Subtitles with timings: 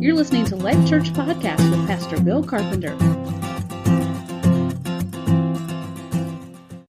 [0.00, 2.96] You're listening to Life Church Podcast with Pastor Bill Carpenter.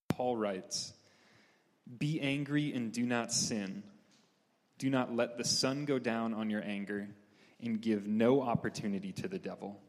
[0.10, 0.94] Paul writes
[1.98, 3.82] Be angry and do not sin.
[4.78, 7.10] Do not let the sun go down on your anger,
[7.60, 9.82] and give no opportunity to the devil.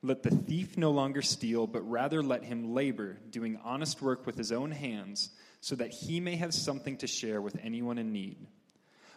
[0.00, 4.38] Let the thief no longer steal, but rather let him labor, doing honest work with
[4.38, 5.28] his own hands,
[5.60, 8.38] so that he may have something to share with anyone in need.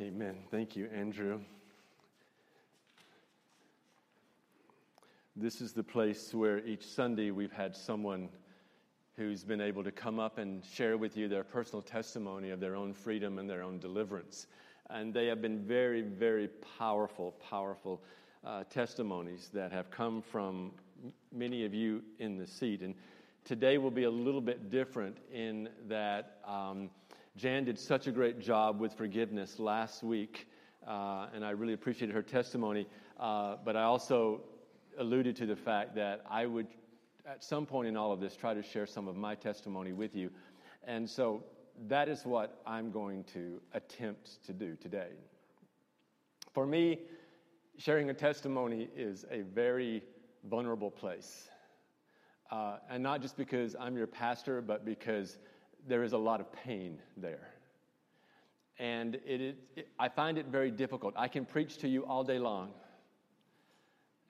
[0.00, 0.38] Amen.
[0.50, 1.38] Thank you, Andrew.
[5.36, 8.28] This is the place where each Sunday we've had someone
[9.16, 12.74] who's been able to come up and share with you their personal testimony of their
[12.74, 14.48] own freedom and their own deliverance.
[14.90, 18.02] And they have been very, very powerful, powerful
[18.44, 20.72] uh, testimonies that have come from
[21.32, 22.82] many of you in the seat.
[22.82, 22.96] And
[23.44, 26.40] today will be a little bit different in that.
[26.44, 26.90] Um,
[27.36, 30.46] Jan did such a great job with forgiveness last week,
[30.86, 32.86] uh, and I really appreciated her testimony.
[33.18, 34.42] Uh, but I also
[34.98, 36.68] alluded to the fact that I would,
[37.26, 40.14] at some point in all of this, try to share some of my testimony with
[40.14, 40.30] you.
[40.84, 41.42] And so
[41.88, 45.08] that is what I'm going to attempt to do today.
[46.52, 47.00] For me,
[47.78, 50.04] sharing a testimony is a very
[50.48, 51.48] vulnerable place.
[52.52, 55.38] Uh, and not just because I'm your pastor, but because
[55.86, 57.50] there is a lot of pain there.
[58.78, 61.14] And it, it, it, I find it very difficult.
[61.16, 62.70] I can preach to you all day long,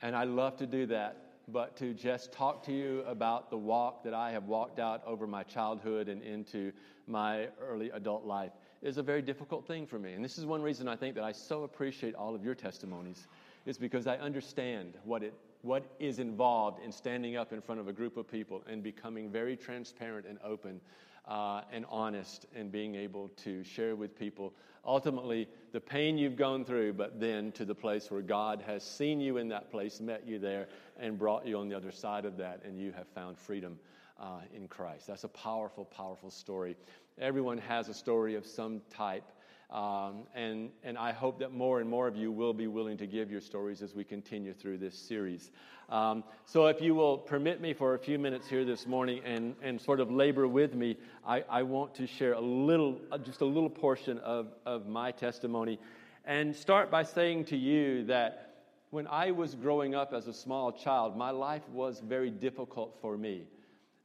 [0.02, 1.20] and I love to do that.
[1.46, 5.26] But to just talk to you about the walk that I have walked out over
[5.26, 6.72] my childhood and into
[7.06, 10.14] my early adult life is a very difficult thing for me.
[10.14, 13.26] And this is one reason I think that I so appreciate all of your testimonies,
[13.66, 15.34] is because I understand what it
[15.64, 19.30] what is involved in standing up in front of a group of people and becoming
[19.30, 20.78] very transparent and open
[21.26, 24.52] uh, and honest and being able to share with people
[24.86, 29.20] ultimately the pain you've gone through, but then to the place where God has seen
[29.20, 30.68] you in that place, met you there,
[30.98, 33.78] and brought you on the other side of that, and you have found freedom
[34.20, 35.06] uh, in Christ.
[35.06, 36.76] That's a powerful, powerful story.
[37.18, 39.24] Everyone has a story of some type.
[39.70, 43.06] Um, and, and I hope that more and more of you will be willing to
[43.06, 45.50] give your stories as we continue through this series.
[45.88, 49.54] Um, so, if you will permit me for a few minutes here this morning and,
[49.62, 53.42] and sort of labor with me, I, I want to share a little, uh, just
[53.42, 55.78] a little portion of, of my testimony
[56.24, 58.54] and start by saying to you that
[58.90, 63.18] when I was growing up as a small child, my life was very difficult for
[63.18, 63.44] me.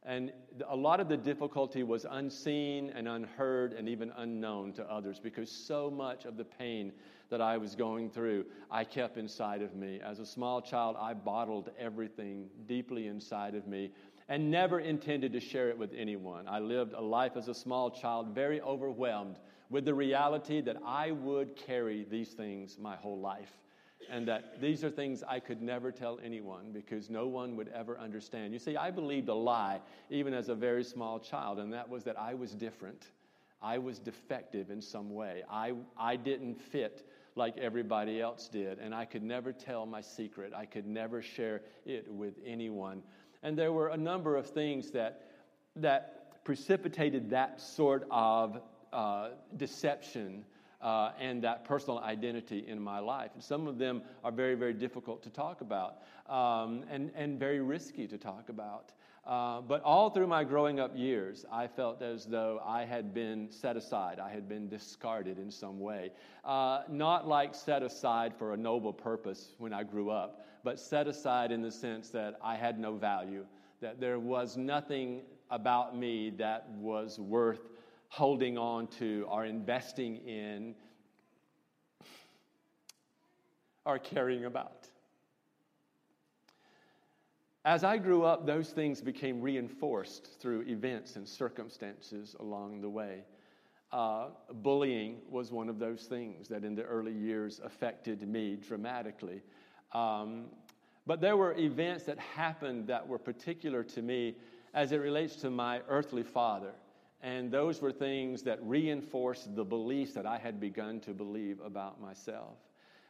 [0.04, 0.32] And
[0.66, 5.50] a lot of the difficulty was unseen and unheard and even unknown to others because
[5.50, 6.92] so much of the pain
[7.28, 10.00] that I was going through, I kept inside of me.
[10.02, 13.92] As a small child, I bottled everything deeply inside of me
[14.28, 16.48] and never intended to share it with anyone.
[16.48, 19.38] I lived a life as a small child very overwhelmed
[19.68, 23.52] with the reality that I would carry these things my whole life
[24.08, 27.98] and that these are things I could never tell anyone because no one would ever
[27.98, 28.52] understand.
[28.52, 32.04] You see, I believed a lie even as a very small child, and that was
[32.04, 33.06] that I was different.
[33.62, 35.42] I was defective in some way.
[35.50, 37.06] I, I didn't fit
[37.36, 40.52] like everybody else did, and I could never tell my secret.
[40.54, 43.02] I could never share it with anyone.
[43.42, 45.30] And there were a number of things that,
[45.76, 48.60] that precipitated that sort of
[48.92, 50.44] uh, deception
[50.82, 53.30] uh, and that personal identity in my life.
[53.34, 55.98] And some of them are very, very difficult to talk about
[56.28, 58.92] um, and, and very risky to talk about.
[59.26, 63.50] Uh, but all through my growing up years, I felt as though I had been
[63.50, 64.18] set aside.
[64.18, 66.10] I had been discarded in some way.
[66.44, 71.06] Uh, not like set aside for a noble purpose when I grew up, but set
[71.06, 73.44] aside in the sense that I had no value,
[73.82, 75.20] that there was nothing
[75.50, 77.69] about me that was worth
[78.10, 80.74] holding on to or investing in
[83.84, 84.88] or caring about.
[87.64, 93.22] As I grew up, those things became reinforced through events and circumstances along the way.
[93.92, 99.40] Uh, bullying was one of those things that in the early years affected me dramatically.
[99.92, 100.46] Um,
[101.06, 104.36] but there were events that happened that were particular to me
[104.74, 106.72] as it relates to my earthly father.
[107.22, 112.00] And those were things that reinforced the beliefs that I had begun to believe about
[112.00, 112.56] myself.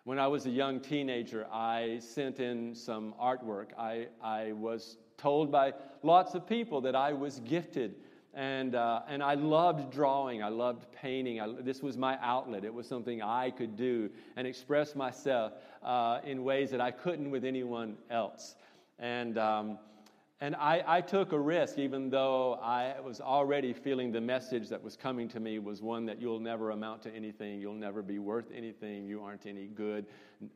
[0.05, 3.69] When I was a young teenager, I sent in some artwork.
[3.79, 7.95] I, I was told by lots of people that I was gifted.
[8.33, 10.43] And, uh, and I loved drawing.
[10.43, 11.41] I loved painting.
[11.41, 12.65] I, this was my outlet.
[12.65, 15.53] It was something I could do and express myself
[15.83, 18.55] uh, in ways that I couldn't with anyone else.
[18.99, 19.79] And um,
[20.43, 24.83] and I, I, took a risk, even though I was already feeling the message that
[24.83, 28.19] was coming to me was one that you'll never amount to anything, you'll never be
[28.19, 30.07] worth anything, you aren't any good,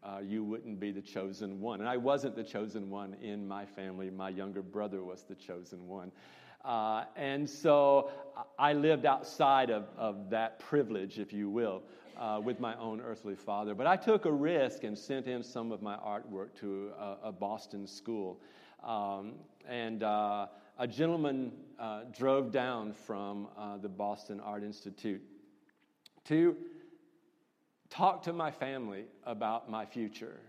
[0.02, 1.80] uh, you wouldn't be the chosen one.
[1.80, 5.86] And I wasn't the chosen one in my family, my younger brother was the chosen
[5.86, 6.10] one.
[6.64, 8.10] Uh, and so
[8.58, 11.82] I lived outside of, of that privilege, if you will,
[12.18, 13.74] uh, with my own earthly father.
[13.74, 17.32] But I took a risk and sent in some of my artwork to a, a
[17.32, 18.40] Boston school.
[18.84, 19.32] Um,
[19.66, 20.46] and uh,
[20.78, 25.22] a gentleman uh, drove down from uh, the Boston Art Institute
[26.26, 26.56] to
[27.88, 30.40] talk to my family about my future.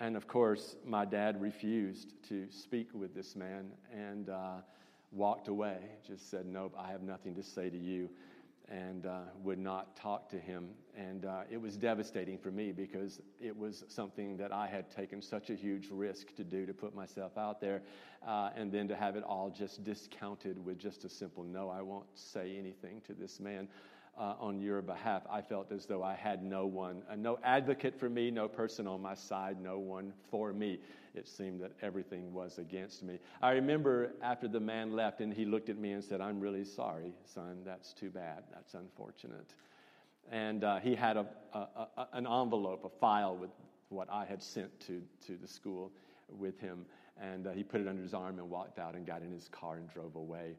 [0.00, 4.56] And of course, my dad refused to speak with this man and uh,
[5.10, 8.10] walked away, just said, Nope, I have nothing to say to you
[8.68, 10.68] and uh, would not talk to him.
[10.96, 15.22] And uh, it was devastating for me because it was something that I had taken
[15.22, 17.82] such a huge risk to do to put myself out there,
[18.26, 21.82] uh, and then to have it all just discounted with just a simple no, I
[21.82, 23.68] won't say anything to this man.
[24.18, 28.00] Uh, on your behalf, I felt as though I had no one, uh, no advocate
[28.00, 30.78] for me, no person on my side, no one for me
[31.16, 33.18] it seemed that everything was against me.
[33.42, 36.64] I remember after the man left and he looked at me and said, I'm really
[36.64, 37.62] sorry, son.
[37.64, 38.44] That's too bad.
[38.52, 39.54] That's unfortunate.
[40.30, 43.50] And uh, he had a, a, a, an envelope, a file with
[43.88, 45.90] what I had sent to, to the school
[46.28, 46.84] with him.
[47.20, 49.48] And uh, he put it under his arm and walked out and got in his
[49.48, 50.56] car and drove away.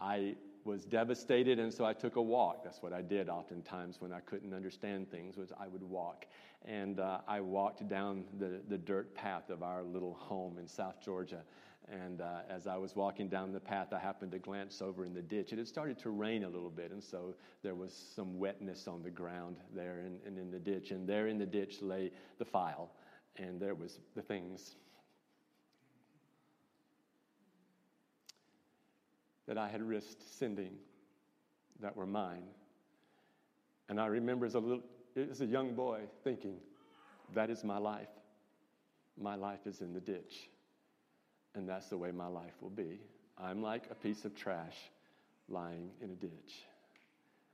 [0.00, 0.34] I
[0.66, 2.64] was devastated, and so I took a walk.
[2.64, 6.26] That's what I did oftentimes when I couldn't understand things, was I would walk.
[6.64, 11.00] And uh, I walked down the, the dirt path of our little home in South
[11.00, 11.42] Georgia.
[11.88, 15.14] And uh, as I was walking down the path, I happened to glance over in
[15.14, 15.52] the ditch.
[15.52, 18.88] And it had started to rain a little bit, and so there was some wetness
[18.88, 20.90] on the ground there and, and in the ditch.
[20.90, 22.90] And there in the ditch lay the file,
[23.36, 24.74] and there was the things
[29.46, 30.72] that I had risked sending
[31.80, 32.44] that were mine.
[33.88, 34.82] And I remember as a, little,
[35.16, 36.56] as a young boy thinking,
[37.34, 38.08] that is my life.
[39.20, 40.48] My life is in the ditch.
[41.54, 43.00] And that's the way my life will be.
[43.38, 44.76] I'm like a piece of trash
[45.48, 46.64] lying in a ditch.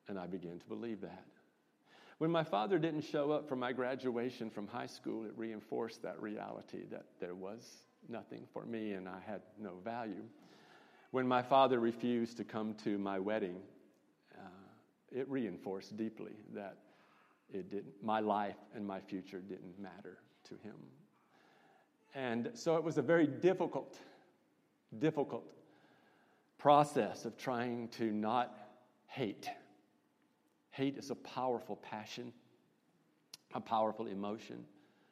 [0.09, 1.25] And I began to believe that.
[2.19, 6.21] When my father didn't show up for my graduation from high school, it reinforced that
[6.23, 7.69] reality that there was
[8.09, 10.23] nothing for me and I had no value.
[11.13, 13.57] When my father refused to come to my wedding,
[14.35, 14.49] uh,
[15.11, 16.79] it reinforced deeply that
[17.53, 20.75] it didn't, my life and my future didn't matter to him.
[22.15, 23.99] And so it was a very difficult,
[24.99, 25.45] difficult
[26.57, 28.57] process of trying to not
[29.07, 29.51] hate.
[30.71, 32.33] Hate is a powerful passion,
[33.53, 34.65] a powerful emotion,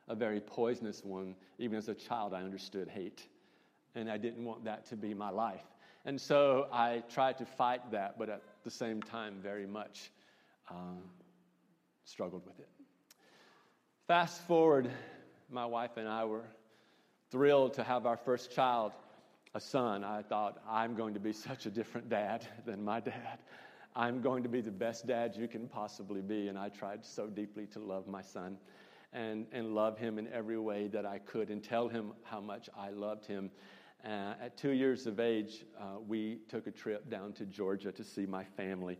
[0.09, 1.35] a very poisonous one.
[1.59, 3.29] Even as a child, I understood hate,
[3.95, 5.65] and I didn't want that to be my life.
[6.05, 10.11] And so I tried to fight that, but at the same time, very much
[10.71, 11.03] um,
[12.05, 12.69] struggled with it.
[14.07, 14.91] Fast forward,
[15.51, 16.45] my wife and I were
[17.31, 18.93] thrilled to have our first child,
[19.55, 20.03] a son.
[20.03, 23.39] I thought, I'm going to be such a different dad than my dad.
[23.95, 26.49] I'm going to be the best dad you can possibly be.
[26.49, 28.57] And I tried so deeply to love my son
[29.13, 32.69] and, and love him in every way that I could and tell him how much
[32.77, 33.51] I loved him.
[34.05, 38.03] Uh, at two years of age, uh, we took a trip down to Georgia to
[38.03, 38.99] see my family.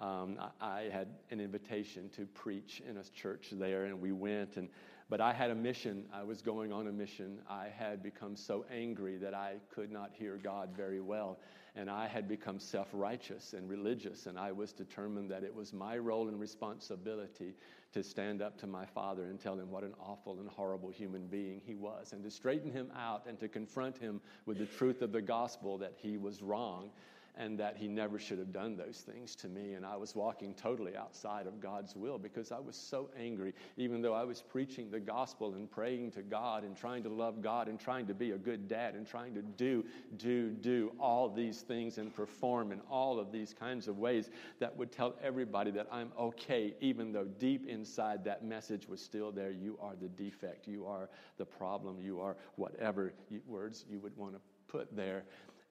[0.00, 4.56] Um, I, I, had an invitation to preach in a church there, and we went.
[4.56, 4.68] And
[5.08, 6.04] but I had a mission.
[6.12, 7.38] I was going on a mission.
[7.48, 11.38] I had become so angry that I could not hear God very well,
[11.74, 14.26] and I had become self-righteous and religious.
[14.26, 17.54] And I was determined that it was my role and responsibility
[17.92, 21.26] to stand up to my father and tell him what an awful and horrible human
[21.26, 25.02] being he was, and to straighten him out and to confront him with the truth
[25.02, 26.90] of the gospel that he was wrong
[27.36, 29.74] and that he never should have done those things to me.
[29.74, 34.00] And I was walking totally outside of God's will because I was so angry, even
[34.00, 37.68] though I was preaching the gospel and praying to God and trying to love God
[37.68, 39.84] and trying to be a good dad and trying to do,
[40.16, 44.74] do, do all these things and perform in all of these kinds of ways that
[44.74, 49.50] would tell everybody that I'm okay, even though deep inside that message was still there.
[49.50, 53.12] You are the defect, you are the problem, you are whatever
[53.46, 55.24] words you would want to put there.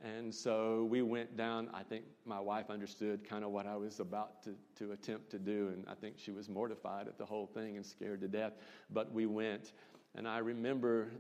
[0.04, 1.70] And so we went down.
[1.74, 5.40] I think my wife understood kind of what I was about to, to attempt to
[5.40, 5.70] do.
[5.74, 8.54] And I think she was mortified at the whole thing and scared to death.
[8.92, 9.72] But we went.
[10.16, 11.12] And I remember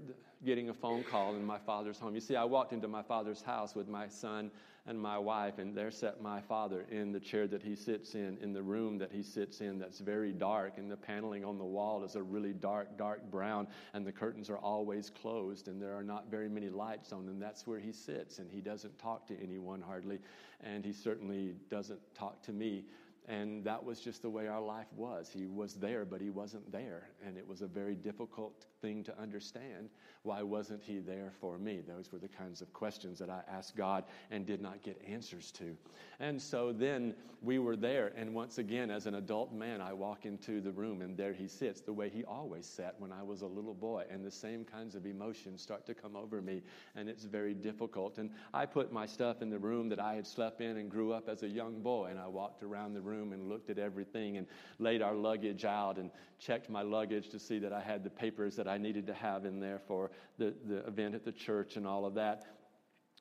[0.46, 2.15] getting a phone call in my father's home.
[2.15, 4.51] You see, I walked into my father's house with my son
[4.88, 8.38] and my wife, and there sat my father in the chair that he sits in,
[8.42, 11.65] in the room that he sits in that's very dark, and the paneling on the
[11.65, 15.96] wall is a really dark, dark brown, and the curtains are always closed, and there
[15.96, 19.25] are not very many lights on, and that's where he sits, and he doesn't talk
[19.27, 20.20] to anyone hardly,
[20.62, 22.86] and he certainly doesn't talk to me.
[23.27, 25.32] And that was just the way our life was.
[25.34, 27.10] He was there, but he wasn't there.
[27.25, 29.89] And it was a very difficult thing to understand.
[30.25, 31.82] Why wasn't he there for me?
[31.88, 35.51] Those were the kinds of questions that I asked God and did not get answers
[35.51, 35.77] to.
[36.20, 37.13] And so then
[37.44, 38.12] we were there.
[38.15, 41.48] And once again, as an adult man, I walk into the room and there he
[41.48, 44.05] sits the way he always sat when I was a little boy.
[44.10, 46.63] And the same kinds of emotions start to come over me.
[46.96, 48.17] And it's very difficult.
[48.17, 51.13] And I put my stuff in the room that I had slept in and grew
[51.13, 52.08] up as a young boy.
[52.10, 54.48] And I walked around the room and looked at everything and
[54.79, 58.55] laid our luggage out and checked my luggage to see that I had the papers
[58.55, 61.88] that I needed to have in there for the, the event at the church and
[61.88, 62.45] all of that.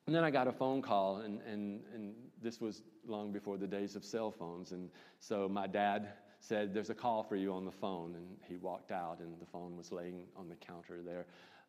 [0.07, 3.67] And then I got a phone call, and, and, and this was long before the
[3.67, 4.73] days of cell phones.
[4.73, 6.09] And so my dad
[6.41, 8.15] said, There's a call for you on the phone.
[8.15, 11.27] And he walked out, and the phone was laying on the counter there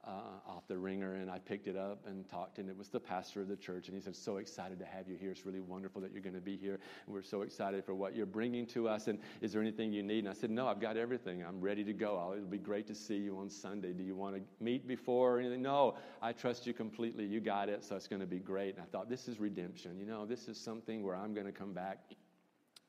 [0.07, 2.99] uh, off the ringer, and I picked it up and talked, and it was the
[2.99, 5.31] pastor of the church, and he said, "So excited to have you here.
[5.31, 8.15] It's really wonderful that you're going to be here, and we're so excited for what
[8.15, 9.07] you're bringing to us.
[9.07, 11.43] And is there anything you need?" And I said, "No, I've got everything.
[11.43, 12.17] I'm ready to go.
[12.17, 13.93] I'll, it'll be great to see you on Sunday.
[13.93, 17.25] Do you want to meet before or anything?" No, I trust you completely.
[17.25, 18.75] You got it, so it's going to be great.
[18.75, 19.97] And I thought, this is redemption.
[19.99, 21.99] You know, this is something where I'm going to come back,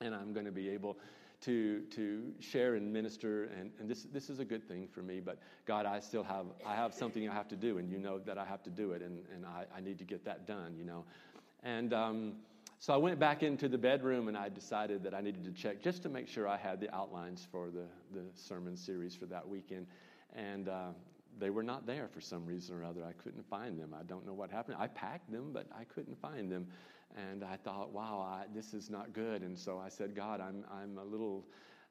[0.00, 0.98] and I'm going to be able
[1.42, 5.20] to, to share and minister, and, and this, this is a good thing for me,
[5.20, 8.18] but God, I still have, I have something I have to do, and you know
[8.20, 10.74] that I have to do it, and, and I, I need to get that done,
[10.76, 11.04] you know.
[11.62, 12.32] And um,
[12.78, 15.82] so I went back into the bedroom, and I decided that I needed to check
[15.82, 19.46] just to make sure I had the outlines for the, the sermon series for that
[19.46, 19.86] weekend.
[20.34, 20.88] And uh,
[21.38, 23.04] they were not there for some reason or other.
[23.04, 23.94] I couldn't find them.
[23.98, 24.76] I don't know what happened.
[24.78, 26.66] I packed them, but I couldn't find them.
[27.16, 29.42] And I thought, wow, I, this is not good.
[29.42, 31.46] And so I said, God, I'm, I'm a little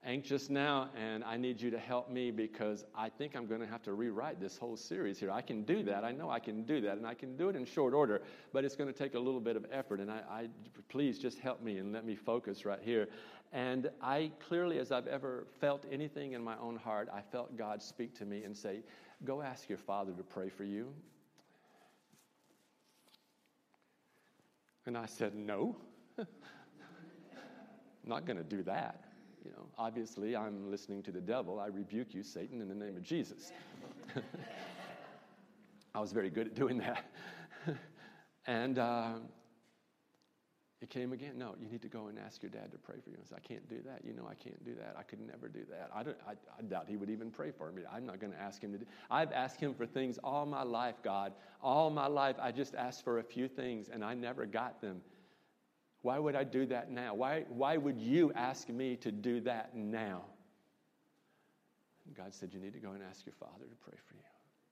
[0.06, 3.68] anxious now, and I need you to help me because I think I'm going to
[3.68, 5.32] have to rewrite this whole series here.
[5.32, 6.04] I can do that.
[6.04, 8.22] I know I can do that, and I can do it in short order,
[8.54, 10.00] but it's going to take a little bit of effort.
[10.00, 10.48] And I, I
[10.90, 13.08] please just help me and let me focus right here.
[13.52, 17.82] And I clearly, as I've ever felt anything in my own heart, I felt God
[17.82, 18.82] speak to me and say,
[19.24, 20.94] Go ask your father to pray for you.
[24.86, 25.76] And I said, No,
[26.18, 26.28] I'm
[28.06, 29.02] not going to do that.
[29.44, 31.60] You know, obviously, I'm listening to the devil.
[31.60, 33.52] I rebuke you, Satan, in the name of Jesus.
[35.96, 37.06] I was very good at doing that.
[38.48, 39.14] and uh,
[40.82, 41.38] it came again.
[41.38, 43.16] No, you need to go and ask your dad to pray for you.
[43.20, 44.04] I said, I can't do that.
[44.04, 44.96] You know, I can't do that.
[44.98, 45.90] I could never do that.
[45.96, 47.84] I, don't, I, I doubt he would even pray for me.
[47.92, 48.86] I'm not going to ask him to do.
[49.10, 51.32] I've asked him for things all my life, God.
[51.62, 55.02] All my life, I just asked for a few things, and I never got them.
[56.02, 57.16] Why would I do that now?
[57.16, 60.24] Why, why would you ask me to do that now?
[62.06, 64.20] And God said, You need to go and ask your father to pray for you.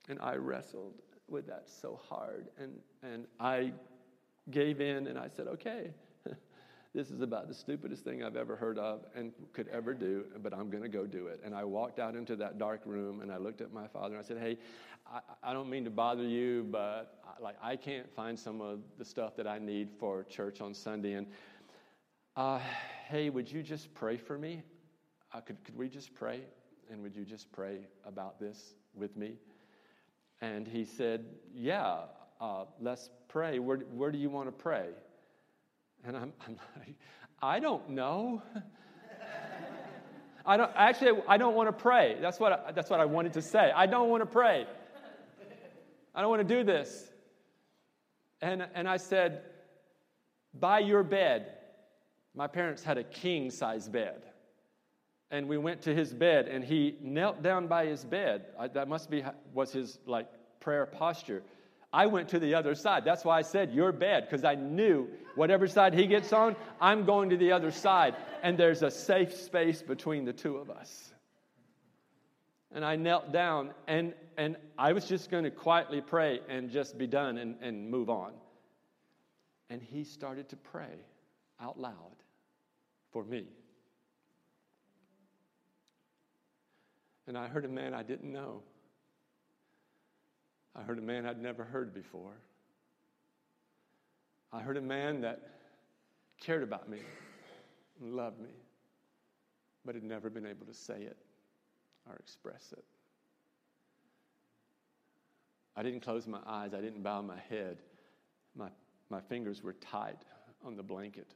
[0.10, 0.94] And I wrestled
[1.30, 3.72] with that so hard, and, and I
[4.52, 5.92] gave in and I said, okay,
[6.94, 10.54] this is about the stupidest thing I've ever heard of and could ever do, but
[10.54, 11.42] I'm going to go do it.
[11.44, 14.24] And I walked out into that dark room and I looked at my father and
[14.24, 14.58] I said, hey,
[15.12, 18.80] I, I don't mean to bother you, but I, like I can't find some of
[18.98, 21.14] the stuff that I need for church on Sunday.
[21.14, 21.28] And
[22.36, 22.60] uh,
[23.08, 24.64] hey, would you just pray for me?
[25.34, 26.42] Uh, could, could we just pray?
[26.92, 29.38] And would you just pray about this with me?
[30.42, 32.02] And he said, yeah,
[32.42, 33.58] uh, let's pray.
[33.58, 34.86] Where, where do you want to pray?
[36.06, 36.96] And I'm, I'm like,
[37.42, 38.44] I don't know.
[40.46, 42.16] I don't, actually, I don't want to pray.
[42.22, 43.72] That's what, I, that's what I wanted to say.
[43.76, 44.68] I don't want to pray.
[46.14, 47.12] I don't want to do this.
[48.40, 49.42] And, and I said,
[50.54, 51.54] by your bed.
[52.36, 54.24] My parents had a king size bed.
[55.32, 58.46] And we went to his bed, and he knelt down by his bed.
[58.60, 59.24] I, that must be
[59.54, 60.28] was his like
[60.60, 61.42] prayer posture.
[61.94, 63.06] I went to the other side.
[63.06, 67.06] That's why I said, Your bed, because I knew whatever side he gets on, I'm
[67.06, 68.16] going to the other side.
[68.42, 71.14] And there's a safe space between the two of us.
[72.72, 76.98] And I knelt down, and, and I was just going to quietly pray and just
[76.98, 78.34] be done and, and move on.
[79.70, 81.06] And he started to pray
[81.62, 81.94] out loud
[83.12, 83.46] for me.
[87.28, 88.64] And I heard a man I didn't know.
[90.76, 92.34] I heard a man I'd never heard before.
[94.52, 95.42] I heard a man that
[96.40, 97.00] cared about me
[98.02, 98.50] and loved me,
[99.86, 101.18] but had never been able to say it
[102.08, 102.84] or express it.
[105.76, 107.78] I didn't close my eyes, I didn't bow my head.
[108.56, 108.70] My,
[109.10, 110.20] my fingers were tight
[110.64, 111.34] on the blanket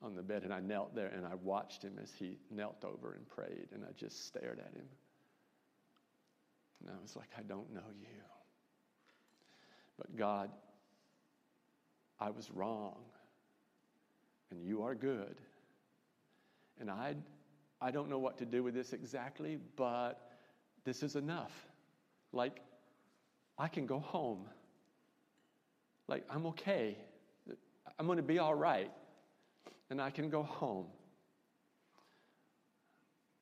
[0.00, 3.14] on the bed, and I knelt there and I watched him as he knelt over
[3.14, 4.86] and prayed, and I just stared at him.
[6.82, 8.06] And I was like, I don't know you.
[9.96, 10.50] But God,
[12.18, 12.96] I was wrong,
[14.50, 15.36] and you are good.
[16.80, 17.14] And I,
[17.80, 20.30] I don't know what to do with this exactly, but
[20.84, 21.52] this is enough.
[22.32, 22.60] Like,
[23.58, 24.46] I can go home.
[26.08, 26.96] Like, I'm okay.
[27.98, 28.90] I'm going to be all right.
[29.90, 30.86] And I can go home.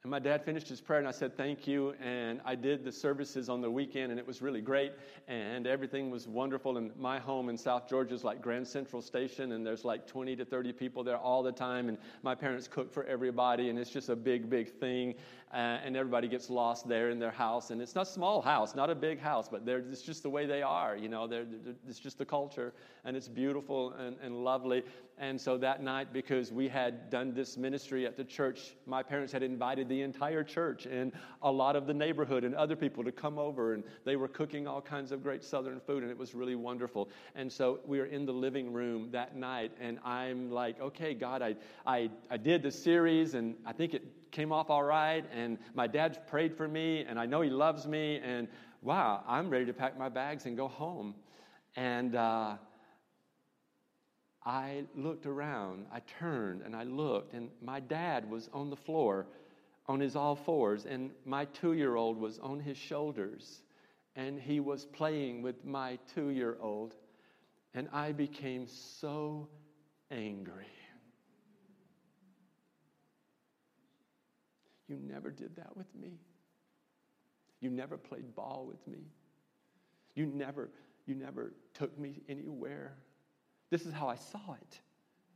[0.03, 1.93] And my dad finished his prayer, and I said, Thank you.
[2.03, 4.93] And I did the services on the weekend, and it was really great.
[5.29, 6.79] And everything was wonderful.
[6.79, 10.37] And my home in South Georgia is like Grand Central Station, and there's like 20
[10.37, 11.91] to 30 people there all the time.
[11.91, 15.17] And my parents cook for everybody, and it's just a big, big thing.
[15.53, 17.71] Uh, and everybody gets lost there in their house.
[17.71, 20.47] And it's not a small house, not a big house, but it's just the way
[20.47, 20.97] they are.
[20.97, 22.73] You know, they're, they're, it's just the culture,
[23.05, 24.83] and it's beautiful and, and lovely.
[25.21, 29.31] And so that night, because we had done this ministry at the church, my parents
[29.35, 31.13] had invited the entire church and
[31.43, 34.67] a lot of the neighborhood and other people to come over, and they were cooking
[34.67, 37.11] all kinds of great southern food, and it was really wonderful.
[37.35, 41.43] And so we were in the living room that night, and I'm like, okay, God,
[41.43, 41.55] I,
[41.87, 45.87] I, I did the series, and I think it came off all right, and my
[45.87, 48.49] dad's prayed for me, and I know he loves me, and
[48.81, 51.15] wow, I'm ready to pack my bags and go home.
[51.77, 52.57] And uh,
[54.45, 59.27] I looked around, I turned and I looked, and my dad was on the floor
[59.87, 63.63] on his all fours, and my two year old was on his shoulders,
[64.17, 66.95] and he was playing with my two year old,
[67.75, 69.49] and I became so
[70.11, 70.67] angry.
[74.89, 76.19] You never did that with me.
[77.61, 79.05] You never played ball with me.
[80.15, 80.71] You never,
[81.07, 82.97] you never took me anywhere.
[83.71, 84.81] This is how I saw it.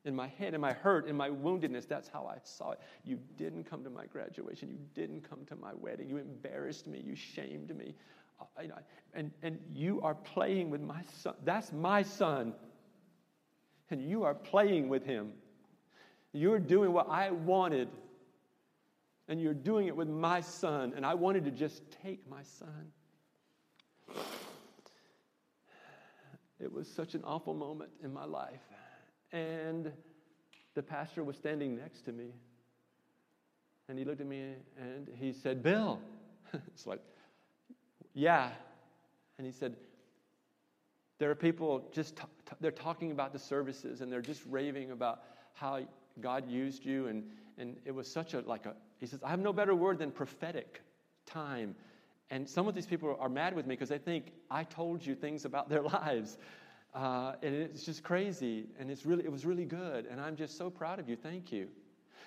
[0.05, 2.81] In my head, in my hurt, in my woundedness, that's how I saw it.
[3.05, 4.69] You didn't come to my graduation.
[4.69, 6.11] You didn't come to my wedding.
[6.11, 7.03] You embarrassed me.
[7.03, 7.95] You shamed me.
[8.41, 8.69] Uh, I,
[9.15, 11.35] and, and you are playing with my son.
[11.45, 12.53] That's my son.
[13.91, 15.33] And you are playing with him.
[16.33, 17.89] You're doing what I wanted
[19.29, 22.93] and you're doing it with my son, and I wanted to just take my son.
[26.61, 28.63] It was such an awful moment in my life.
[29.33, 29.93] And
[30.75, 32.33] the pastor was standing next to me,
[33.89, 36.01] and he looked at me and he said, Bill.
[36.69, 37.01] it's like,
[38.15, 38.51] yeah.
[39.39, 39.77] And he said,
[41.19, 44.91] there are people just, t- t- they're talking about the services and they're just raving
[44.91, 45.81] about how
[46.21, 47.09] God used you.
[47.09, 47.25] And,
[47.59, 50.11] and it was such a, like a, he says, I have no better word than
[50.11, 50.81] prophetic
[51.27, 51.75] time.
[52.31, 55.15] And some of these people are mad with me because they think I told you
[55.15, 56.39] things about their lives.
[56.95, 58.67] Uh, and it's just crazy.
[58.79, 60.07] And it's really, it was really good.
[60.07, 61.17] And I'm just so proud of you.
[61.17, 61.69] Thank you.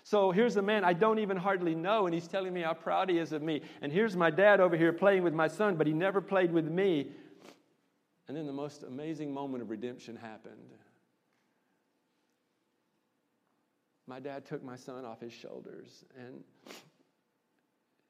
[0.03, 3.09] So here's a man I don't even hardly know, and he's telling me how proud
[3.09, 3.61] he is of me.
[3.81, 6.65] And here's my dad over here playing with my son, but he never played with
[6.65, 7.11] me.
[8.27, 10.55] And then the most amazing moment of redemption happened.
[14.07, 16.43] my dad took my son off his shoulders and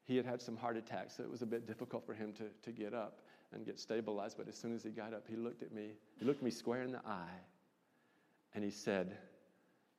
[0.08, 2.44] he had had some heart attacks, so it was a bit difficult for him to,
[2.62, 3.20] to get up
[3.52, 4.38] and get stabilized.
[4.38, 6.82] But as soon as he got up, he looked at me, he looked me square
[6.82, 7.38] in the eye,
[8.54, 9.18] and he said,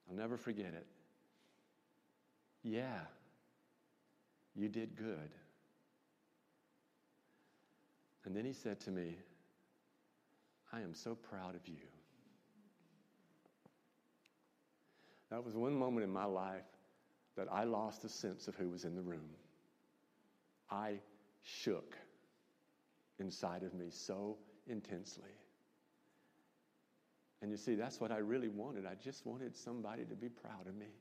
[0.09, 0.87] I'll never forget it.
[2.63, 3.01] Yeah,
[4.55, 5.29] you did good.
[8.25, 9.15] And then he said to me,
[10.73, 11.85] I am so proud of you.
[15.29, 16.65] That was one moment in my life
[17.37, 19.29] that I lost the sense of who was in the room.
[20.71, 20.99] I
[21.41, 21.95] shook
[23.19, 25.31] inside of me so intensely.
[27.41, 28.85] And you see, that's what I really wanted.
[28.85, 30.93] I just wanted somebody to be proud of me.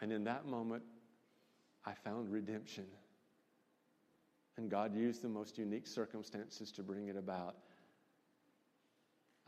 [0.00, 0.82] And in that moment,
[1.84, 2.84] I found redemption.
[4.56, 7.56] And God used the most unique circumstances to bring it about.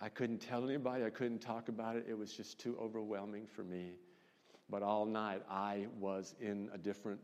[0.01, 2.07] I couldn't tell anybody, I couldn't talk about it.
[2.09, 3.97] It was just too overwhelming for me.
[4.71, 7.21] But all night, I was in a different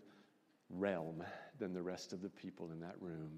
[0.70, 1.22] realm
[1.58, 3.30] than the rest of the people in that room.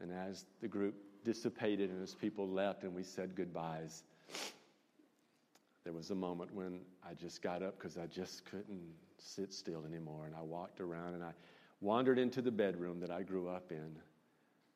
[0.00, 4.02] And as the group dissipated and as people left and we said goodbyes,
[5.84, 9.84] there was a moment when I just got up because I just couldn't sit still
[9.86, 10.24] anymore.
[10.26, 11.32] And I walked around and I
[11.80, 13.96] wandered into the bedroom that I grew up in.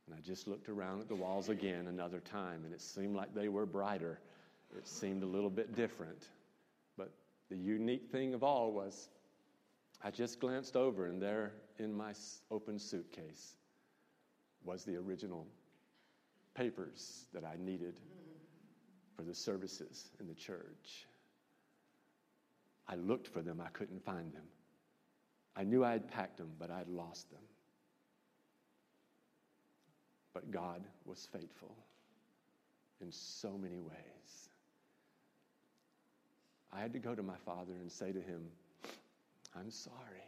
[0.06, 3.34] And I just looked around at the walls again another time, and it seemed like
[3.34, 4.18] they were brighter.
[4.76, 6.28] It seemed a little bit different.
[7.50, 9.08] The unique thing of all was
[10.02, 12.12] I just glanced over, and there in my
[12.50, 13.56] open suitcase
[14.64, 15.46] was the original
[16.54, 18.00] papers that I needed
[19.16, 21.06] for the services in the church.
[22.88, 24.46] I looked for them, I couldn't find them.
[25.56, 27.40] I knew I had packed them, but I had lost them.
[30.32, 31.76] But God was faithful
[33.00, 34.48] in so many ways.
[36.74, 38.48] I had to go to my father and say to him,
[39.56, 40.24] I'm sorry.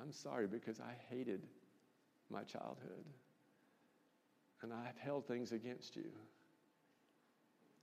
[0.00, 1.42] I'm sorry because I hated
[2.30, 3.04] my childhood.
[4.62, 6.10] And I have held things against you.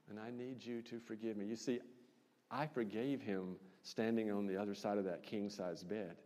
[0.08, 1.46] And I need you to forgive me.
[1.46, 1.80] You see,
[2.50, 6.16] I forgave him standing on the other side of that king size bed.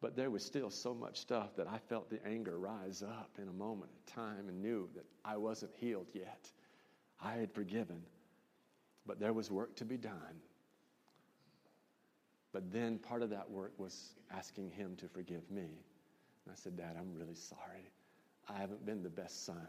[0.00, 3.48] But there was still so much stuff that I felt the anger rise up in
[3.48, 6.50] a moment of time and knew that I wasn't healed yet.
[7.22, 8.02] I had forgiven,
[9.06, 10.40] but there was work to be done.
[12.52, 15.62] But then part of that work was asking him to forgive me.
[16.44, 17.90] And I said, Dad, I'm really sorry.
[18.48, 19.68] I haven't been the best son.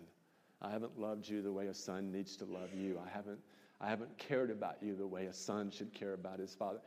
[0.61, 2.99] I haven't loved you the way a son needs to love you.
[3.05, 3.39] I haven't,
[3.81, 6.79] I haven't cared about you the way a son should care about his father.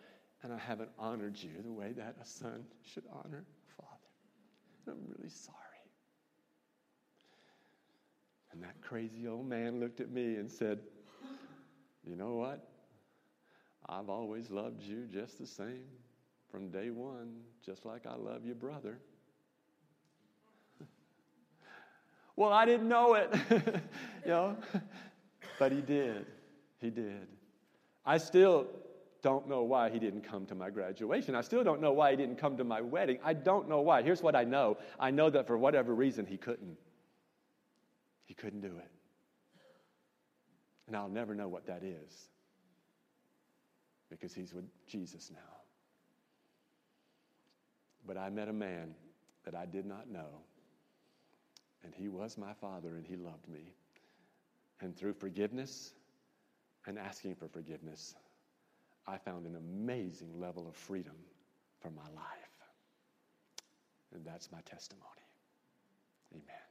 [0.43, 3.99] And I haven't honored you the way that a son should honor a father.
[4.87, 5.57] And I'm really sorry.
[8.53, 10.81] And that crazy old man looked at me and said,
[12.07, 12.67] You know what?
[13.89, 15.85] I've always loved you just the same
[16.51, 17.35] from day one,
[17.65, 18.99] just like I love your brother.
[22.37, 23.35] well, I didn't know it,
[24.25, 24.57] you know,
[25.59, 26.27] but he did.
[26.79, 27.27] He did.
[28.05, 28.67] I still
[29.23, 31.35] don't know why he didn't come to my graduation.
[31.35, 33.19] I still don't know why he didn't come to my wedding.
[33.23, 34.03] I don't know why.
[34.03, 36.77] Here's what I know I know that for whatever reason, he couldn't.
[38.25, 38.91] He couldn't do it.
[40.91, 42.27] And I'll never know what that is
[44.11, 45.39] because he's with Jesus now.
[48.05, 48.97] But I met a man
[49.45, 50.41] that I did not know,
[51.85, 53.73] and he was my father, and he loved me.
[54.81, 55.93] And through forgiveness
[56.89, 58.17] and asking for forgiveness,
[59.07, 61.15] I found an amazing level of freedom
[61.79, 62.51] for my life.
[64.13, 65.05] And that's my testimony.
[66.33, 66.70] Amen.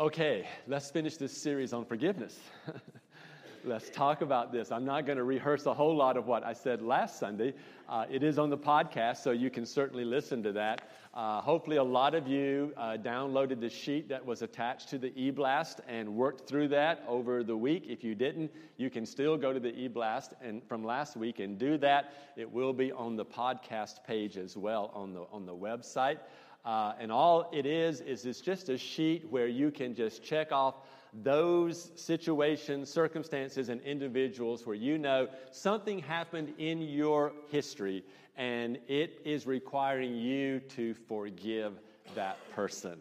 [0.00, 2.40] Okay, let's finish this series on forgiveness.
[3.66, 4.72] let's talk about this.
[4.72, 7.52] I'm not going to rehearse a whole lot of what I said last Sunday.
[7.86, 10.88] Uh, it is on the podcast, so you can certainly listen to that.
[11.12, 15.12] Uh, hopefully, a lot of you uh, downloaded the sheet that was attached to the
[15.20, 17.84] e-blast and worked through that over the week.
[17.86, 21.58] If you didn't, you can still go to the e-blast and from last week and
[21.58, 22.14] do that.
[22.36, 26.20] It will be on the podcast page as well on the on the website.
[26.64, 30.52] Uh, and all it is is it's just a sheet where you can just check
[30.52, 30.74] off
[31.22, 38.04] those situations, circumstances, and individuals where you know something happened in your history
[38.36, 41.74] and it is requiring you to forgive
[42.14, 42.98] that person.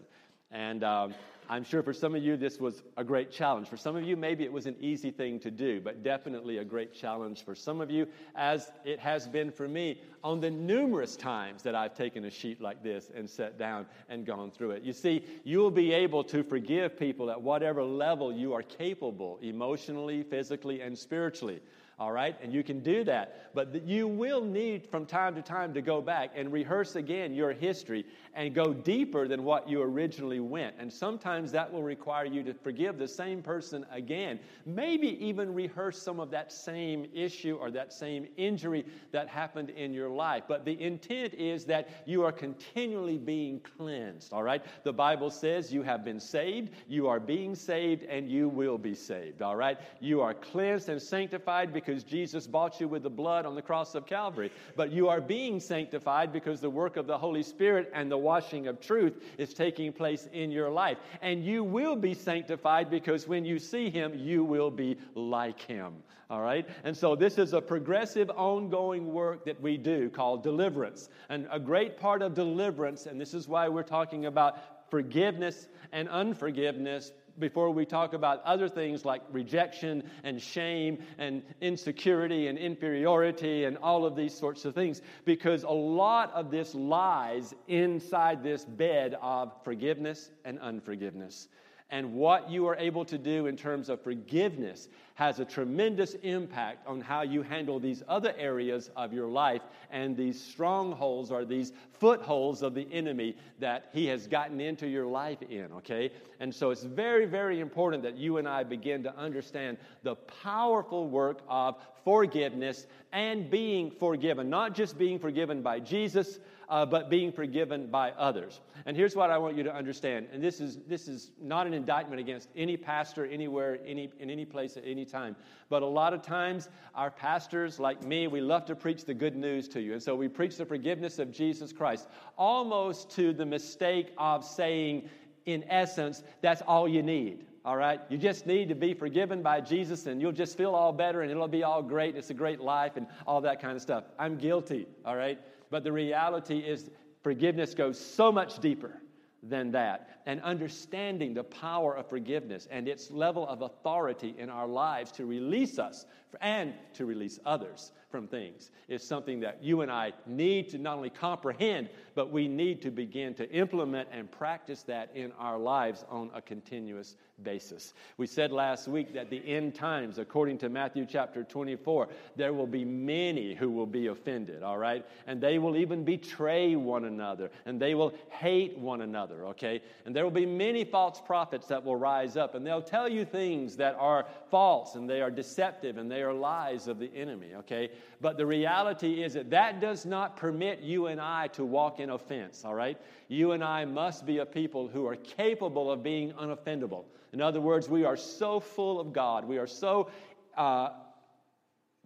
[0.52, 1.14] And um,
[1.52, 3.68] I'm sure for some of you, this was a great challenge.
[3.68, 6.64] For some of you, maybe it was an easy thing to do, but definitely a
[6.64, 11.16] great challenge for some of you, as it has been for me on the numerous
[11.16, 14.84] times that I've taken a sheet like this and sat down and gone through it.
[14.84, 19.40] You see, you will be able to forgive people at whatever level you are capable,
[19.42, 21.62] emotionally, physically, and spiritually
[22.00, 22.36] all right?
[22.42, 23.54] And you can do that.
[23.54, 27.52] But you will need from time to time to go back and rehearse again your
[27.52, 30.76] history and go deeper than what you originally went.
[30.80, 34.40] And sometimes that will require you to forgive the same person again.
[34.66, 39.94] Maybe even rehearse some of that same issue or that same injury that happened in
[39.94, 40.44] your life.
[40.48, 44.64] But the intent is that you are continually being cleansed, all right?
[44.84, 48.96] The Bible says you have been saved, you are being saved, and you will be
[48.96, 49.78] saved, all right?
[50.00, 53.64] You are cleansed and sanctified because because Jesus bought you with the blood on the
[53.64, 54.52] cross of Calvary.
[54.76, 58.68] But you are being sanctified because the work of the Holy Spirit and the washing
[58.68, 61.00] of truth is taking place in your life.
[61.24, 65.94] And you will be sanctified because when you see Him, you will be like Him.
[66.30, 66.70] All right?
[66.84, 71.10] And so this is a progressive, ongoing work that we do called deliverance.
[71.30, 74.60] And a great part of deliverance, and this is why we're talking about
[74.92, 82.48] forgiveness and unforgiveness before we talk about other things like rejection and shame and insecurity
[82.48, 87.54] and inferiority and all of these sorts of things, because a lot of this lies
[87.68, 91.48] inside this bed of forgiveness and unforgiveness.
[91.92, 96.88] And what you are able to do in terms of forgiveness has a tremendous impact
[96.88, 101.74] on how you handle these other areas of your life and these strongholds or these
[101.92, 106.12] footholds of the enemy that he has gotten into your life in, okay?
[106.40, 111.10] And so it's very, very important that you and I begin to understand the powerful
[111.10, 111.76] work of
[112.06, 118.12] forgiveness and being forgiven, not just being forgiven by Jesus uh, but being forgiven by
[118.12, 118.62] others.
[118.86, 121.74] And here's what I want you to understand, and this is, this is not an
[121.74, 125.36] indictment against any pastor anywhere, any, in any place at any time,
[125.70, 129.36] but a lot of times our pastors, like me, we love to preach the good
[129.36, 129.94] news to you.
[129.94, 135.10] And so we preach the forgiveness of Jesus Christ, almost to the mistake of saying,
[135.46, 138.00] in essence, that's all you need all right?
[138.10, 141.30] You just need to be forgiven by Jesus and you'll just feel all better and
[141.30, 142.16] it'll be all great.
[142.16, 144.06] It's a great life and all that kind of stuff.
[144.18, 145.38] I'm guilty, all right?
[145.70, 146.90] But the reality is,
[147.22, 149.02] forgiveness goes so much deeper
[149.44, 150.22] than that.
[150.26, 155.26] And understanding the power of forgiveness and its level of authority in our lives to
[155.26, 156.06] release us
[156.42, 160.98] and to release others from things is something that you and I need to not
[160.98, 166.04] only comprehend, but we need to begin to implement and practice that in our lives
[166.10, 167.94] on a continuous basis.
[168.18, 172.68] We said last week that the end times, according to Matthew chapter 24, there will
[172.68, 175.06] be many who will be offended, all right?
[175.28, 179.82] And they will even betray one another, and they will hate one another, okay?
[180.06, 183.26] And there will be many false prophets that will rise up, and they'll tell you
[183.26, 187.54] things that are false, and they are deceptive, and they are lies of the enemy,
[187.56, 187.90] okay?
[188.22, 192.10] But the reality is that that does not permit you and I to walk in
[192.10, 192.98] offense, all right?
[193.28, 197.06] You and I must be a people who are capable of being unoffendable.
[197.32, 200.10] In other words, we are so full of God, we are so
[200.58, 200.90] uh,